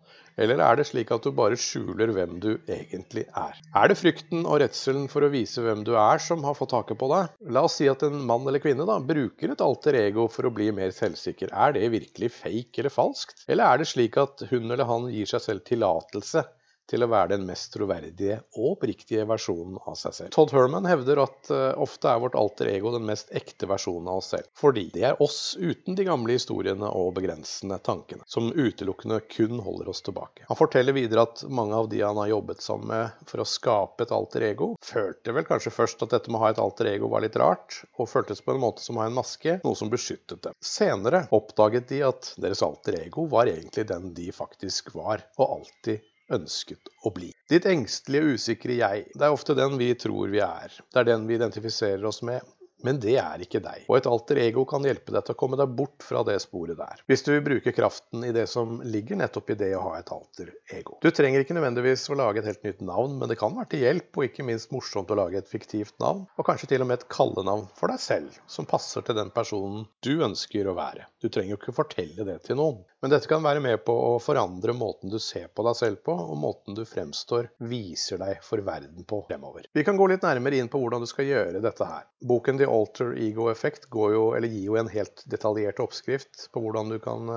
Eller 0.41 0.59
er 0.67 0.79
det 0.79 0.87
slik 0.89 1.13
at 1.15 1.23
du 1.23 1.31
bare 1.37 1.59
skjuler 1.61 2.11
hvem 2.15 2.39
du 2.43 2.49
egentlig 2.67 3.23
er? 3.39 3.61
Er 3.79 3.91
det 3.91 3.99
frykten 4.01 4.43
og 4.43 4.59
redselen 4.65 5.07
for 5.13 5.23
å 5.23 5.31
vise 5.31 5.63
hvem 5.63 5.85
du 5.87 5.93
er 6.01 6.23
som 6.23 6.43
har 6.47 6.57
fått 6.59 6.73
taket 6.75 6.99
på 6.99 7.11
deg? 7.13 7.37
La 7.55 7.63
oss 7.69 7.79
si 7.79 7.87
at 7.91 8.03
en 8.07 8.19
mann 8.27 8.47
eller 8.51 8.63
kvinne 8.65 8.87
da, 8.89 8.99
bruker 8.99 9.55
et 9.55 9.63
alter 9.63 10.01
ego 10.01 10.27
for 10.33 10.49
å 10.49 10.55
bli 10.55 10.73
mer 10.75 10.91
selvsikker. 10.97 11.55
Er 11.55 11.77
det 11.77 11.93
virkelig 11.95 12.33
fake 12.41 12.83
eller 12.83 12.95
falskt? 12.95 13.47
Eller 13.47 13.69
er 13.69 13.83
det 13.83 13.91
slik 13.93 14.19
at 14.19 14.43
hun 14.51 14.67
eller 14.67 14.89
han 14.91 15.07
gir 15.15 15.31
seg 15.31 15.47
selv 15.47 15.67
tillatelse 15.71 16.43
til 16.91 17.05
å 17.05 17.09
være 17.11 17.35
den 17.35 17.47
mest 17.49 17.73
troverdige 17.75 18.41
og 18.59 18.75
oppriktige 18.75 19.25
versjonen 19.29 19.79
av 19.85 19.97
seg 19.99 20.17
selv. 20.17 20.33
Todd 20.35 20.53
Herman 20.55 20.89
hevder 20.89 21.23
at 21.25 21.51
uh, 21.53 21.73
ofte 21.81 22.11
er 22.11 22.21
vårt 22.23 22.37
alter 22.39 22.71
ego 22.73 22.93
den 22.95 23.07
mest 23.09 23.33
ekte 23.35 23.69
versjonen 23.71 24.11
av 24.11 24.21
oss 24.21 24.33
selv. 24.35 24.51
Fordi 24.59 24.87
det 24.95 25.07
er 25.09 25.23
oss 25.25 25.57
uten 25.59 25.97
de 25.99 26.07
gamle 26.07 26.37
historiene 26.37 26.91
og 26.91 27.15
begrensende 27.19 27.79
tankene, 27.85 28.27
som 28.31 28.53
utelukkende 28.53 29.21
kun 29.33 29.63
holder 29.65 29.91
oss 29.93 30.05
tilbake. 30.05 30.45
Han 30.51 30.61
forteller 30.61 30.97
videre 30.97 31.27
at 31.29 31.45
mange 31.49 31.77
av 31.79 31.89
de 31.93 32.03
han 32.05 32.21
har 32.21 32.33
jobbet 32.35 32.63
sammen 32.65 32.91
med 32.93 33.29
for 33.31 33.43
å 33.43 33.49
skape 33.49 34.05
et 34.05 34.15
alter 34.15 34.49
ego, 34.51 34.73
følte 34.85 35.35
vel 35.35 35.49
kanskje 35.49 35.73
først 35.75 36.05
at 36.05 36.15
dette 36.15 36.33
med 36.33 36.41
å 36.41 36.45
ha 36.45 36.53
et 36.53 36.63
alter 36.63 36.91
ego 36.93 37.09
var 37.13 37.25
litt 37.25 37.39
rart, 37.41 37.81
og 37.99 38.11
føltes 38.11 38.43
på 38.45 38.55
en 38.55 38.63
måte 38.63 38.85
som 38.85 38.99
å 38.99 39.05
ha 39.05 39.11
en 39.11 39.17
maske, 39.17 39.59
noe 39.65 39.79
som 39.79 39.93
beskyttet 39.93 40.43
dem. 40.45 40.57
Senere 40.65 41.25
oppdaget 41.35 41.89
de 41.93 42.03
at 42.07 42.35
deres 42.41 42.63
alter 42.65 43.01
ego 43.01 43.29
var 43.31 43.51
egentlig 43.51 43.87
den 43.89 44.13
de 44.17 44.31
faktisk 44.35 44.95
var, 44.99 45.25
og 45.39 45.59
alltid 45.59 46.03
ønsket 46.33 46.93
å 47.05 47.13
bli. 47.15 47.31
Ditt 47.51 47.67
engstelige, 47.69 48.39
usikre 48.39 48.79
jeg, 48.79 49.07
det 49.15 49.27
er 49.27 49.35
ofte 49.35 49.57
den 49.59 49.79
vi 49.81 49.93
tror 49.99 50.33
vi 50.33 50.43
er. 50.45 50.73
Det 50.93 51.03
er 51.03 51.11
den 51.13 51.27
vi 51.29 51.39
identifiserer 51.39 52.05
oss 52.09 52.23
med. 52.25 52.45
Men 52.85 52.99
det 53.01 53.15
er 53.17 53.41
ikke 53.41 53.63
deg. 53.65 53.87
Og 53.89 53.97
et 53.97 54.07
alter 54.11 54.39
ego 54.43 54.67
kan 54.69 54.85
hjelpe 54.85 55.15
deg 55.15 55.25
til 55.25 55.33
å 55.33 55.39
komme 55.41 55.57
deg 55.57 55.73
bort 55.73 56.05
fra 56.05 56.21
det 56.29 56.37
sporet 56.43 56.77
der. 56.77 57.01
Hvis 57.09 57.25
du 57.25 57.31
vil 57.33 57.45
bruke 57.47 57.73
kraften 57.73 58.27
i 58.29 58.33
det 58.35 58.45
som 58.51 58.77
ligger 58.85 59.17
nettopp 59.17 59.55
i 59.55 59.57
det 59.63 59.71
å 59.79 59.81
ha 59.87 59.95
et 59.97 60.13
alter 60.13 60.51
ego. 60.77 60.99
Du 61.01 61.09
trenger 61.09 61.41
ikke 61.41 61.57
nødvendigvis 61.57 62.05
å 62.13 62.19
lage 62.21 62.43
et 62.43 62.51
helt 62.51 62.67
nytt 62.67 62.83
navn, 62.85 63.17
men 63.21 63.31
det 63.33 63.39
kan 63.41 63.57
være 63.57 63.71
til 63.73 63.87
hjelp, 63.87 64.11
og 64.13 64.29
ikke 64.29 64.45
minst 64.45 64.75
morsomt 64.75 65.15
å 65.15 65.17
lage 65.17 65.41
et 65.41 65.49
fiktivt 65.49 65.97
navn. 66.03 66.27
Og 66.37 66.45
kanskje 66.45 66.75
til 66.75 66.85
og 66.85 66.91
med 66.91 67.01
et 67.01 67.09
kallenavn 67.15 67.65
for 67.79 67.95
deg 67.95 68.05
selv, 68.05 68.37
som 68.53 68.69
passer 68.69 69.07
til 69.07 69.17
den 69.17 69.33
personen 69.33 69.87
du 70.05 70.19
ønsker 70.27 70.69
å 70.69 70.77
være. 70.77 71.09
Du 71.25 71.31
trenger 71.33 71.55
jo 71.55 71.63
ikke 71.63 71.79
fortelle 71.81 72.29
det 72.29 72.43
til 72.45 72.61
noen. 72.61 72.83
Men 73.05 73.13
dette 73.13 73.29
kan 73.29 73.43
være 73.45 73.61
med 73.61 73.83
på 73.85 73.93
å 73.93 74.13
forandre 74.17 74.73
måten 74.73 75.11
du 75.13 75.19
ser 75.21 75.51
på 75.53 75.61
deg 75.67 75.77
selv 75.77 75.99
på, 76.09 76.15
og 76.17 76.39
måten 76.41 76.73
du 76.73 76.87
fremstår, 76.89 77.51
viser 77.69 78.17
deg 78.23 78.39
for 78.41 78.65
verden 78.65 79.05
på 79.05 79.19
fremover. 79.27 79.67
Vi 79.77 79.85
kan 79.85 79.99
gå 80.01 80.07
litt 80.09 80.25
nærmere 80.25 80.57
inn 80.57 80.71
på 80.73 80.81
hvordan 80.81 81.05
du 81.05 81.09
skal 81.11 81.29
gjøre 81.29 81.61
dette 81.61 81.85
her. 81.85 82.07
Boken 82.25 82.57
The 82.63 82.65
Alter 82.65 83.13
Ego 83.21 83.51
Effect 83.53 83.91
jo, 83.93 84.23
gir 84.41 84.57
jo 84.71 84.79
en 84.81 84.89
helt 84.89 85.21
detaljert 85.29 85.85
oppskrift 85.85 86.47
på 86.55 86.65
hvordan 86.65 86.95
du 86.95 86.97
kan 87.05 87.29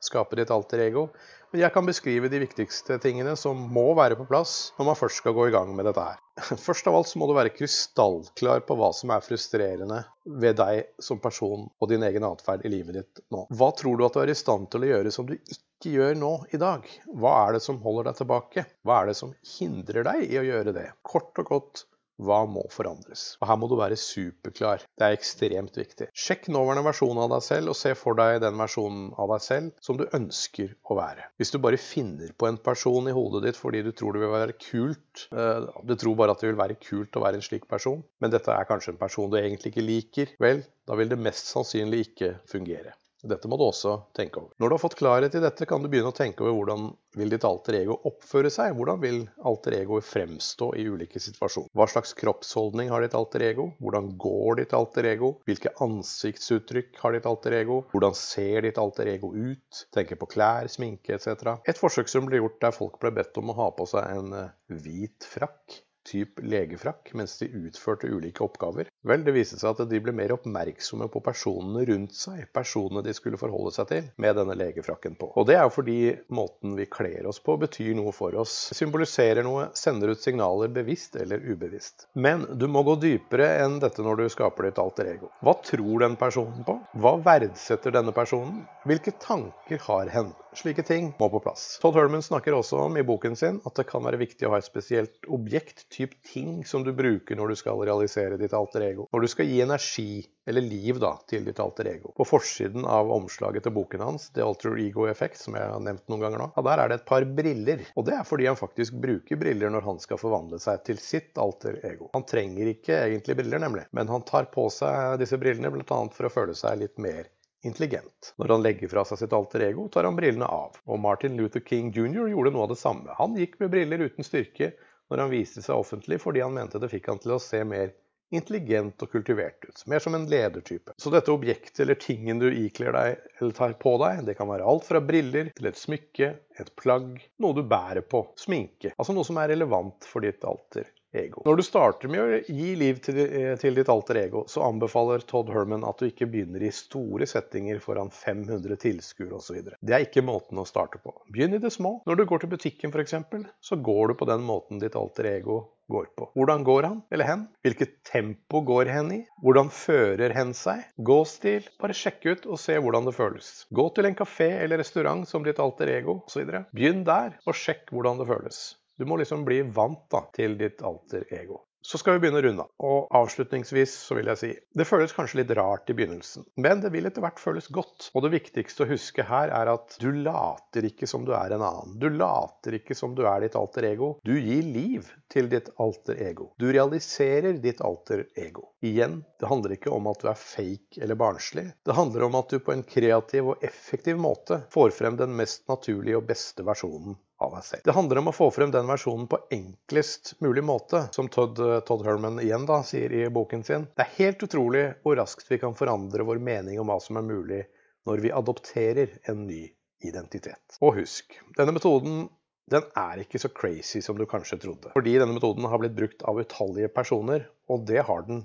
eh, 0.00 0.04
skape 0.04 0.36
ditt 0.36 0.50
alter 0.50 0.80
ego. 0.88 1.08
Men 1.50 1.64
jeg 1.64 1.74
kan 1.74 1.86
beskrive 1.86 2.30
de 2.30 2.40
viktigste 2.44 2.96
tingene 3.02 3.34
som 3.38 3.58
må 3.74 3.88
være 3.98 4.16
på 4.18 4.26
plass 4.28 4.70
når 4.78 4.86
man 4.90 4.98
først 4.98 5.20
skal 5.22 5.34
gå 5.34 5.48
i 5.48 5.54
gang 5.54 5.72
med 5.74 5.88
dette 5.88 6.04
her. 6.04 6.20
Først 6.66 6.86
av 6.86 6.96
alt 6.96 7.10
så 7.10 7.18
må 7.20 7.26
du 7.26 7.34
være 7.36 7.52
krystallklar 7.52 8.62
på 8.68 8.76
hva 8.78 8.92
som 8.96 9.10
er 9.12 9.24
frustrerende 9.24 9.98
ved 10.40 10.60
deg 10.60 10.92
som 11.02 11.18
person 11.22 11.66
og 11.66 11.90
din 11.90 12.06
egen 12.06 12.24
atferd 12.28 12.64
i 12.64 12.72
livet 12.72 13.00
ditt 13.00 13.24
nå. 13.34 13.44
Hva 13.50 13.72
tror 13.76 13.98
du 13.98 14.06
at 14.06 14.14
du 14.14 14.22
er 14.22 14.32
i 14.32 14.38
stand 14.38 14.70
til 14.70 14.86
å 14.86 14.92
gjøre 14.92 15.12
som 15.14 15.26
du 15.28 15.34
ikke 15.36 15.96
gjør 15.96 16.16
nå 16.22 16.32
i 16.54 16.62
dag? 16.62 16.86
Hva 17.10 17.34
er 17.42 17.58
det 17.58 17.64
som 17.66 17.82
holder 17.82 18.12
deg 18.12 18.22
tilbake? 18.22 18.66
Hva 18.86 19.02
er 19.02 19.10
det 19.10 19.18
som 19.18 19.34
hindrer 19.58 20.06
deg 20.06 20.26
i 20.30 20.38
å 20.38 20.46
gjøre 20.46 20.76
det? 20.76 20.86
Kort 21.02 21.42
og 21.42 21.50
godt, 21.50 21.84
hva 22.26 22.40
må 22.48 22.64
forandres? 22.72 23.34
Og 23.40 23.48
Her 23.50 23.58
må 23.60 23.68
du 23.70 23.76
være 23.80 23.98
superklar. 24.00 24.84
Det 24.98 25.06
er 25.06 25.16
ekstremt 25.16 25.76
viktig. 25.78 26.10
Sjekk 26.16 26.50
nåværende 26.52 26.84
versjon 26.86 27.20
av 27.22 27.30
deg 27.34 27.44
selv, 27.46 27.72
og 27.72 27.78
se 27.78 27.94
for 27.98 28.18
deg 28.18 28.40
den 28.44 28.58
versjonen 28.60 29.10
av 29.20 29.32
deg 29.34 29.44
selv 29.44 29.84
som 29.84 30.00
du 30.00 30.06
ønsker 30.16 30.74
å 30.90 30.98
være. 31.00 31.28
Hvis 31.40 31.54
du 31.54 31.60
bare 31.62 31.80
finner 31.80 32.34
på 32.36 32.48
en 32.50 32.60
person 32.60 33.08
i 33.08 33.16
hodet 33.16 33.44
ditt 33.48 33.60
fordi 33.60 33.84
du 33.86 33.92
tror 33.96 34.16
det 34.16 34.24
vil 34.24 34.34
være 34.34 34.58
kult, 34.60 35.26
eh, 35.32 35.68
du 35.86 35.96
tror 35.96 36.18
bare 36.20 36.36
at 36.36 36.44
det 36.44 36.52
vil 36.52 36.60
være 36.60 36.80
kult 36.80 37.16
å 37.16 37.24
være 37.24 37.40
en 37.40 37.46
slik 37.46 37.68
person, 37.70 38.02
men 38.20 38.32
dette 38.34 38.54
er 38.54 38.68
kanskje 38.68 38.94
en 38.94 39.02
person 39.02 39.30
du 39.30 39.38
egentlig 39.40 39.74
ikke 39.74 39.86
liker, 39.86 40.34
vel, 40.42 40.64
da 40.88 40.98
vil 40.98 41.12
det 41.12 41.20
mest 41.20 41.50
sannsynlig 41.52 42.10
ikke 42.10 42.34
fungere. 42.50 42.96
Dette 43.26 43.48
må 43.50 43.58
du 43.60 43.66
også 43.66 43.96
tenke 44.16 44.40
over. 44.40 44.52
Når 44.60 44.70
du 44.70 44.74
har 44.74 44.82
fått 44.82 44.96
klarhet 45.00 45.34
i 45.36 45.42
dette, 45.42 45.66
kan 45.68 45.82
du 45.82 45.90
begynne 45.92 46.12
å 46.12 46.16
tenke 46.16 46.44
over 46.44 46.56
hvordan 46.56 46.86
vil 47.18 47.32
ditt 47.32 47.44
alter 47.44 47.76
ego 47.80 47.98
oppføre 48.08 48.52
seg? 48.52 48.76
Hvordan 48.78 49.00
vil 49.02 49.18
alter 49.50 49.76
ego 49.80 49.98
fremstå 50.04 50.70
i 50.80 50.86
ulike 50.88 51.20
situasjoner? 51.22 51.68
Hva 51.76 51.88
slags 51.90 52.14
kroppsholdning 52.18 52.92
har 52.92 53.04
ditt 53.04 53.16
alter 53.18 53.44
ego? 53.50 53.70
Hvordan 53.82 54.12
går 54.20 54.62
ditt 54.62 54.74
alter 54.76 55.10
ego? 55.10 55.34
Hvilke 55.50 55.74
ansiktsuttrykk 55.84 57.02
har 57.02 57.16
ditt 57.16 57.28
alter 57.28 57.58
ego? 57.60 57.82
Hvordan 57.92 58.16
ser 58.16 58.64
ditt 58.66 58.80
alter 58.80 59.12
ego 59.12 59.34
ut? 59.34 59.84
Tenker 59.94 60.20
på 60.20 60.30
klær, 60.36 60.70
sminke 60.72 61.18
etc. 61.18 61.58
Et 61.68 61.80
forsøk 61.80 62.08
som 62.10 62.30
ble 62.30 62.40
gjort 62.40 62.60
der 62.64 62.76
folk 62.76 62.98
ble 63.02 63.12
bedt 63.20 63.36
om 63.42 63.52
å 63.52 63.58
ha 63.60 63.70
på 63.76 63.88
seg 63.90 64.16
en 64.16 64.34
eh, 64.38 64.50
hvit 64.80 65.26
frakk 65.28 65.80
type 66.06 66.42
legefrakk 66.42 67.12
mens 67.18 67.36
de 67.40 67.48
utførte 67.66 68.10
ulike 68.10 68.44
oppgaver? 68.44 68.88
Vel, 69.06 69.24
det 69.24 69.34
viste 69.36 69.58
seg 69.60 69.72
at 69.72 69.90
de 69.90 70.00
ble 70.02 70.14
mer 70.16 70.34
oppmerksomme 70.34 71.08
på 71.12 71.22
personene 71.24 71.84
rundt 71.88 72.16
seg, 72.16 72.46
personene 72.54 73.04
de 73.06 73.14
skulle 73.16 73.40
forholde 73.40 73.72
seg 73.76 73.88
til, 73.90 74.10
med 74.20 74.36
denne 74.38 74.56
legefrakken 74.58 75.16
på. 75.20 75.30
Og 75.40 75.48
det 75.48 75.56
er 75.58 75.64
jo 75.66 75.74
fordi 75.74 75.98
måten 76.36 76.76
vi 76.78 76.88
kler 76.90 77.28
oss 77.30 77.40
på, 77.44 77.56
betyr 77.60 77.94
noe 77.98 78.12
for 78.16 78.36
oss. 78.40 78.56
Symboliserer 78.76 79.46
noe, 79.46 79.68
sender 79.78 80.12
ut 80.12 80.24
signaler 80.24 80.72
bevisst 80.74 81.16
eller 81.20 81.42
ubevisst. 81.44 82.08
Men 82.14 82.46
du 82.60 82.66
må 82.70 82.84
gå 82.86 82.96
dypere 83.00 83.52
enn 83.64 83.80
dette 83.82 84.04
når 84.04 84.22
du 84.22 84.28
skaper 84.32 84.68
ditt 84.68 84.82
alter 84.82 85.14
ego. 85.14 85.32
Hva 85.44 85.56
tror 85.64 86.04
den 86.04 86.18
personen 86.20 86.66
på? 86.66 86.76
Hva 87.00 87.16
verdsetter 87.24 87.94
denne 87.96 88.14
personen? 88.16 88.64
Hvilke 88.88 89.16
tanker 89.20 89.82
har 89.88 90.12
hen? 90.12 90.32
Slike 90.56 90.82
ting 90.82 91.12
må 91.20 91.28
på 91.30 91.38
plass. 91.44 91.76
Todd 91.82 91.94
Herman 91.94 92.24
snakker 92.26 92.56
også 92.56 92.80
om 92.88 92.96
i 92.98 93.04
boken 93.06 93.36
sin 93.38 93.60
at 93.68 93.76
det 93.78 93.86
kan 93.86 94.02
være 94.02 94.18
viktig 94.18 94.48
å 94.48 94.54
ha 94.54 94.58
et 94.58 94.66
spesielt 94.66 95.28
objekt, 95.30 95.84
typ 95.90 96.22
ting, 96.22 96.64
som 96.64 96.84
du 96.84 96.92
bruker 96.92 97.36
når 97.36 97.48
du 97.48 97.56
skal 97.58 97.80
realisere 97.82 98.38
ditt 98.40 98.54
alter 98.54 98.84
ego. 98.86 99.08
Når 99.12 99.24
du 99.24 99.28
skal 99.32 99.48
gi 99.50 99.60
energi, 99.64 100.22
eller 100.46 100.64
liv, 100.64 100.98
da, 101.02 101.12
til 101.30 101.44
ditt 101.46 101.60
alter 101.62 101.88
ego. 101.90 102.12
På 102.16 102.26
forsiden 102.26 102.86
av 102.88 103.10
omslaget 103.12 103.66
til 103.66 103.74
boken 103.74 104.04
hans, 104.04 104.28
The 104.34 104.44
Alter 104.46 104.78
Ego 104.82 105.06
Effect, 105.10 105.38
som 105.38 105.58
jeg 105.58 105.66
har 105.70 105.82
nevnt 105.84 106.06
noen 106.10 106.24
ganger 106.24 106.42
nå, 106.42 106.48
ja, 106.56 106.64
der 106.66 106.84
er 106.84 106.92
det 106.92 107.00
et 107.00 107.08
par 107.10 107.26
briller. 107.38 107.84
Og 107.98 108.06
det 108.08 108.16
er 108.18 108.26
fordi 108.26 108.48
han 108.50 108.58
faktisk 108.58 108.98
bruker 109.02 109.40
briller 109.40 109.74
når 109.74 109.86
han 109.86 110.00
skal 110.02 110.20
forvandle 110.22 110.60
seg 110.62 110.84
til 110.86 111.02
sitt 111.02 111.38
alter 111.38 111.78
ego. 111.86 112.10
Han 112.16 112.26
trenger 112.28 112.72
ikke 112.72 113.02
egentlig 113.04 113.38
briller, 113.42 113.62
nemlig, 113.62 113.86
men 113.96 114.10
han 114.10 114.26
tar 114.26 114.50
på 114.54 114.68
seg 114.74 115.20
disse 115.22 115.38
brillene 115.40 115.72
bl.a. 115.74 116.00
for 116.14 116.26
å 116.26 116.32
føle 116.32 116.56
seg 116.58 116.80
litt 116.82 116.98
mer 117.02 117.28
intelligent. 117.66 118.32
Når 118.40 118.54
han 118.54 118.62
legger 118.64 118.88
fra 118.88 119.04
seg 119.04 119.20
sitt 119.20 119.34
alter 119.36 119.66
ego, 119.66 119.88
tar 119.92 120.06
han 120.08 120.16
brillene 120.16 120.48
av. 120.48 120.78
Og 120.88 121.00
Martin 121.02 121.36
Luther 121.36 121.62
King 121.66 121.90
jr. 121.92 122.30
gjorde 122.32 122.54
noe 122.54 122.64
av 122.64 122.72
det 122.72 122.80
samme. 122.80 123.12
Han 123.18 123.36
gikk 123.38 123.58
med 123.60 123.72
briller 123.74 124.06
uten 124.06 124.26
styrke 124.26 124.72
når 125.10 125.24
han 125.24 125.32
viste 125.32 125.62
seg 125.64 125.76
offentlig, 125.76 126.20
fordi 126.22 126.44
han 126.44 126.54
mente 126.54 126.80
det 126.80 126.90
fikk 126.92 127.10
han 127.10 127.20
til 127.22 127.34
å 127.36 127.42
se 127.42 127.62
mer 127.66 127.92
intelligent 128.30 129.02
og 129.02 129.10
kultivert 129.10 129.64
ut. 129.66 129.82
Mer 129.90 130.02
som 130.02 130.14
en 130.14 130.28
ledertype. 130.30 130.94
Så 131.02 131.10
dette 131.10 131.32
objektet 131.34 131.82
eller 131.82 131.98
tingen 131.98 132.38
du 132.38 132.46
ikler 132.46 132.94
deg 132.94 133.24
eller 133.40 133.56
tar 133.56 133.74
på 133.82 133.96
deg, 134.02 134.22
det 134.28 134.36
kan 134.38 134.50
være 134.50 134.66
alt 134.70 134.86
fra 134.86 135.02
briller 135.02 135.50
til 135.56 135.66
et 135.70 135.80
smykke, 135.80 136.30
et 136.62 136.70
plagg, 136.78 137.18
noe 137.42 137.58
du 137.58 137.64
bærer 137.66 138.06
på, 138.06 138.22
sminke. 138.38 138.94
Altså 138.96 139.16
noe 139.16 139.26
som 139.26 139.40
er 139.42 139.50
relevant 139.50 140.06
for 140.06 140.22
ditt 140.22 140.46
alter 140.46 140.86
ego. 141.12 141.42
Når 141.46 141.56
du 141.56 141.64
starter 141.66 142.10
med 142.12 142.20
å 142.22 142.40
gi 142.46 142.74
liv 142.78 143.00
til, 143.04 143.18
til, 143.60 143.76
ditt 143.76 143.90
alter 143.92 144.20
ego, 144.22 144.44
så 144.50 144.64
anbefaler 144.66 145.24
Todd 145.26 145.50
Herman 145.52 145.86
at 145.88 146.00
du 146.00 146.08
ikke 146.08 146.28
begynner 146.30 146.62
i 146.62 146.72
store 146.74 147.28
settinger 147.30 147.82
foran 147.82 148.12
500 148.14 148.78
tilskuere 148.84 149.40
osv. 149.40 149.72
Det 149.80 149.96
er 149.96 150.06
ikke 150.06 150.24
måten 150.26 150.60
å 150.60 150.68
starte 150.68 151.02
på. 151.02 151.14
Begynn 151.32 151.58
i 151.58 151.62
det 151.62 151.72
små. 151.74 151.98
Når 152.06 152.20
du 152.20 152.24
går 152.30 152.44
til 152.44 152.54
butikken 152.54 152.94
f.eks., 152.94 153.18
så 153.60 153.78
går 153.80 154.12
du 154.12 154.18
på 154.20 154.30
den 154.30 154.46
måten 154.46 154.82
ditt 154.82 154.98
alter 154.98 155.32
ego 155.34 155.62
går 155.90 156.06
på. 156.16 156.28
Hvordan 156.38 156.64
går 156.64 156.86
han 156.86 156.98
eller 157.10 157.26
hen? 157.26 157.46
Hvilket 157.66 157.96
tempo 158.06 158.62
går 158.66 158.90
hen 158.94 159.12
i? 159.16 159.20
Hvordan 159.42 159.72
fører 159.74 160.34
hen 160.36 160.52
seg? 160.56 160.84
Gåstil? 161.10 161.66
Bare 161.82 161.96
sjekk 161.96 162.28
ut 162.28 162.46
og 162.46 162.60
se 162.62 162.78
hvordan 162.78 163.08
det 163.08 163.16
føles. 163.16 163.50
Gå 163.74 163.88
til 163.96 164.06
en 164.06 164.18
kafé 164.18 164.52
eller 164.60 164.78
restaurant 164.84 165.26
som 165.28 165.46
ditt 165.46 165.58
alter 165.62 165.90
ego 165.98 166.20
osv. 166.28 166.46
Begynn 166.70 167.02
der, 167.08 167.40
og 167.46 167.58
sjekk 167.58 167.90
hvordan 167.90 168.22
det 168.22 168.30
føles. 168.30 168.60
Du 169.00 169.06
må 169.08 169.16
liksom 169.16 169.46
bli 169.48 169.62
vant 169.64 170.02
da, 170.12 170.26
til 170.36 170.58
ditt 170.60 170.82
alter 170.84 171.24
ego. 171.32 171.62
Så 171.82 171.96
skal 171.96 172.18
vi 172.18 172.20
begynne 172.20 172.40
å 172.40 172.44
runde 172.44 172.64
av. 172.66 172.68
Og 172.84 173.14
avslutningsvis 173.16 173.94
så 174.02 174.18
vil 174.18 174.28
jeg 174.28 174.38
si 174.40 174.48
det 174.76 174.84
føles 174.84 175.14
kanskje 175.16 175.38
litt 175.40 175.52
rart 175.56 175.88
i 175.88 175.94
begynnelsen, 175.96 176.44
men 176.60 176.82
det 176.82 176.90
vil 176.92 177.08
etter 177.08 177.24
hvert 177.24 177.40
føles 177.40 177.70
godt. 177.72 178.10
Og 178.12 178.26
det 178.26 178.32
viktigste 178.34 178.84
å 178.84 178.90
huske 178.90 179.24
her 179.24 179.52
er 179.56 179.70
at 179.72 179.96
du 180.02 180.10
later 180.12 180.84
ikke 180.90 181.08
som 181.08 181.24
du 181.24 181.32
er 181.32 181.54
en 181.56 181.64
annen. 181.64 181.94
Du 182.02 182.10
later 182.12 182.76
ikke 182.76 182.98
som 182.98 183.14
du 183.16 183.24
er 183.24 183.40
ditt 183.46 183.56
alter 183.56 183.88
ego. 183.88 184.10
Du 184.28 184.34
gir 184.36 184.68
liv 184.68 185.08
til 185.32 185.48
ditt 185.48 185.72
alter 185.80 186.20
ego. 186.26 186.50
Du 186.60 186.68
realiserer 186.68 187.56
ditt 187.64 187.80
alter 187.80 188.26
ego. 188.36 188.68
Igjen, 188.84 189.22
det 189.40 189.48
handler 189.48 189.78
ikke 189.78 189.94
om 189.96 190.12
at 190.12 190.20
du 190.20 190.28
er 190.28 190.44
fake 190.44 191.00
eller 191.00 191.16
barnslig. 191.24 191.70
Det 191.88 191.96
handler 191.96 192.28
om 192.28 192.36
at 192.42 192.52
du 192.52 192.60
på 192.60 192.76
en 192.76 192.84
kreativ 192.84 193.54
og 193.54 193.64
effektiv 193.64 194.20
måte 194.20 194.60
får 194.76 194.92
frem 195.00 195.16
den 195.16 195.32
mest 195.40 195.64
naturlige 195.72 196.20
og 196.20 196.28
beste 196.28 196.68
versjonen 196.68 197.16
av 197.40 197.54
meg 197.54 197.64
selv. 197.64 197.82
Det 197.84 197.94
handler 197.96 198.20
om 198.20 198.30
å 198.30 198.34
få 198.36 198.50
frem 198.54 198.72
den 198.74 198.88
versjonen 198.90 199.26
på 199.30 199.40
enklest 199.54 200.34
mulig 200.44 200.64
måte, 200.66 201.06
som 201.16 201.28
Todd, 201.32 201.60
Todd, 201.88 202.04
Herman 202.06 202.40
igjen 202.42 202.66
da 202.68 202.82
sier 202.86 203.12
i 203.16 203.24
boken 203.32 203.64
sin. 203.66 203.86
Det 203.96 204.04
er 204.04 204.16
helt 204.18 204.44
utrolig 204.44 204.84
hvor 205.04 205.16
raskt 205.20 205.48
vi 205.50 205.60
kan 205.62 205.76
forandre 205.78 206.26
vår 206.28 206.42
mening 206.44 206.80
om 206.82 206.90
hva 206.92 207.00
som 207.02 207.20
er 207.20 207.26
mulig 207.26 207.62
når 208.08 208.24
vi 208.24 208.34
adopterer 208.34 209.16
en 209.30 209.46
ny 209.48 209.64
identitet. 210.04 210.78
Og 210.80 211.00
husk, 211.00 211.36
denne 211.56 211.74
metoden 211.76 212.28
den 212.70 212.86
er 212.98 213.24
ikke 213.24 213.40
så 213.42 213.50
crazy 213.50 213.98
som 214.04 214.18
du 214.18 214.26
kanskje 214.30 214.60
trodde. 214.62 214.92
Fordi 214.94 215.16
denne 215.18 215.34
metoden 215.34 215.66
har 215.66 215.80
blitt 215.82 215.96
brukt 215.96 216.22
av 216.28 216.38
utallige 216.38 216.92
personer, 216.94 217.48
og 217.66 217.86
det 217.88 218.04
har 218.06 218.22
den 218.28 218.44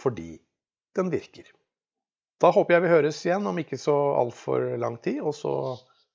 fordi 0.00 0.38
den 0.96 1.10
virker. 1.12 1.50
Da 2.38 2.52
håper 2.54 2.76
jeg 2.76 2.84
vi 2.84 2.92
høres 2.92 3.18
igjen 3.26 3.46
om 3.50 3.58
ikke 3.60 3.80
så 3.80 3.96
altfor 4.20 4.70
lang 4.80 4.96
tid, 5.02 5.18
og 5.20 5.34
så 5.36 5.52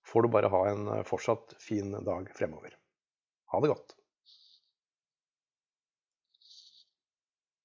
får 0.06 0.22
du 0.22 0.30
bare 0.30 0.52
ha 0.54 0.64
en 0.70 0.88
eh, 0.88 1.04
fortsatt 1.04 1.56
fin 1.60 1.92
dag 1.92 2.30
fremover. 2.36 2.76
Ha 3.54 3.62
det 3.62 3.68
godt. 3.68 3.96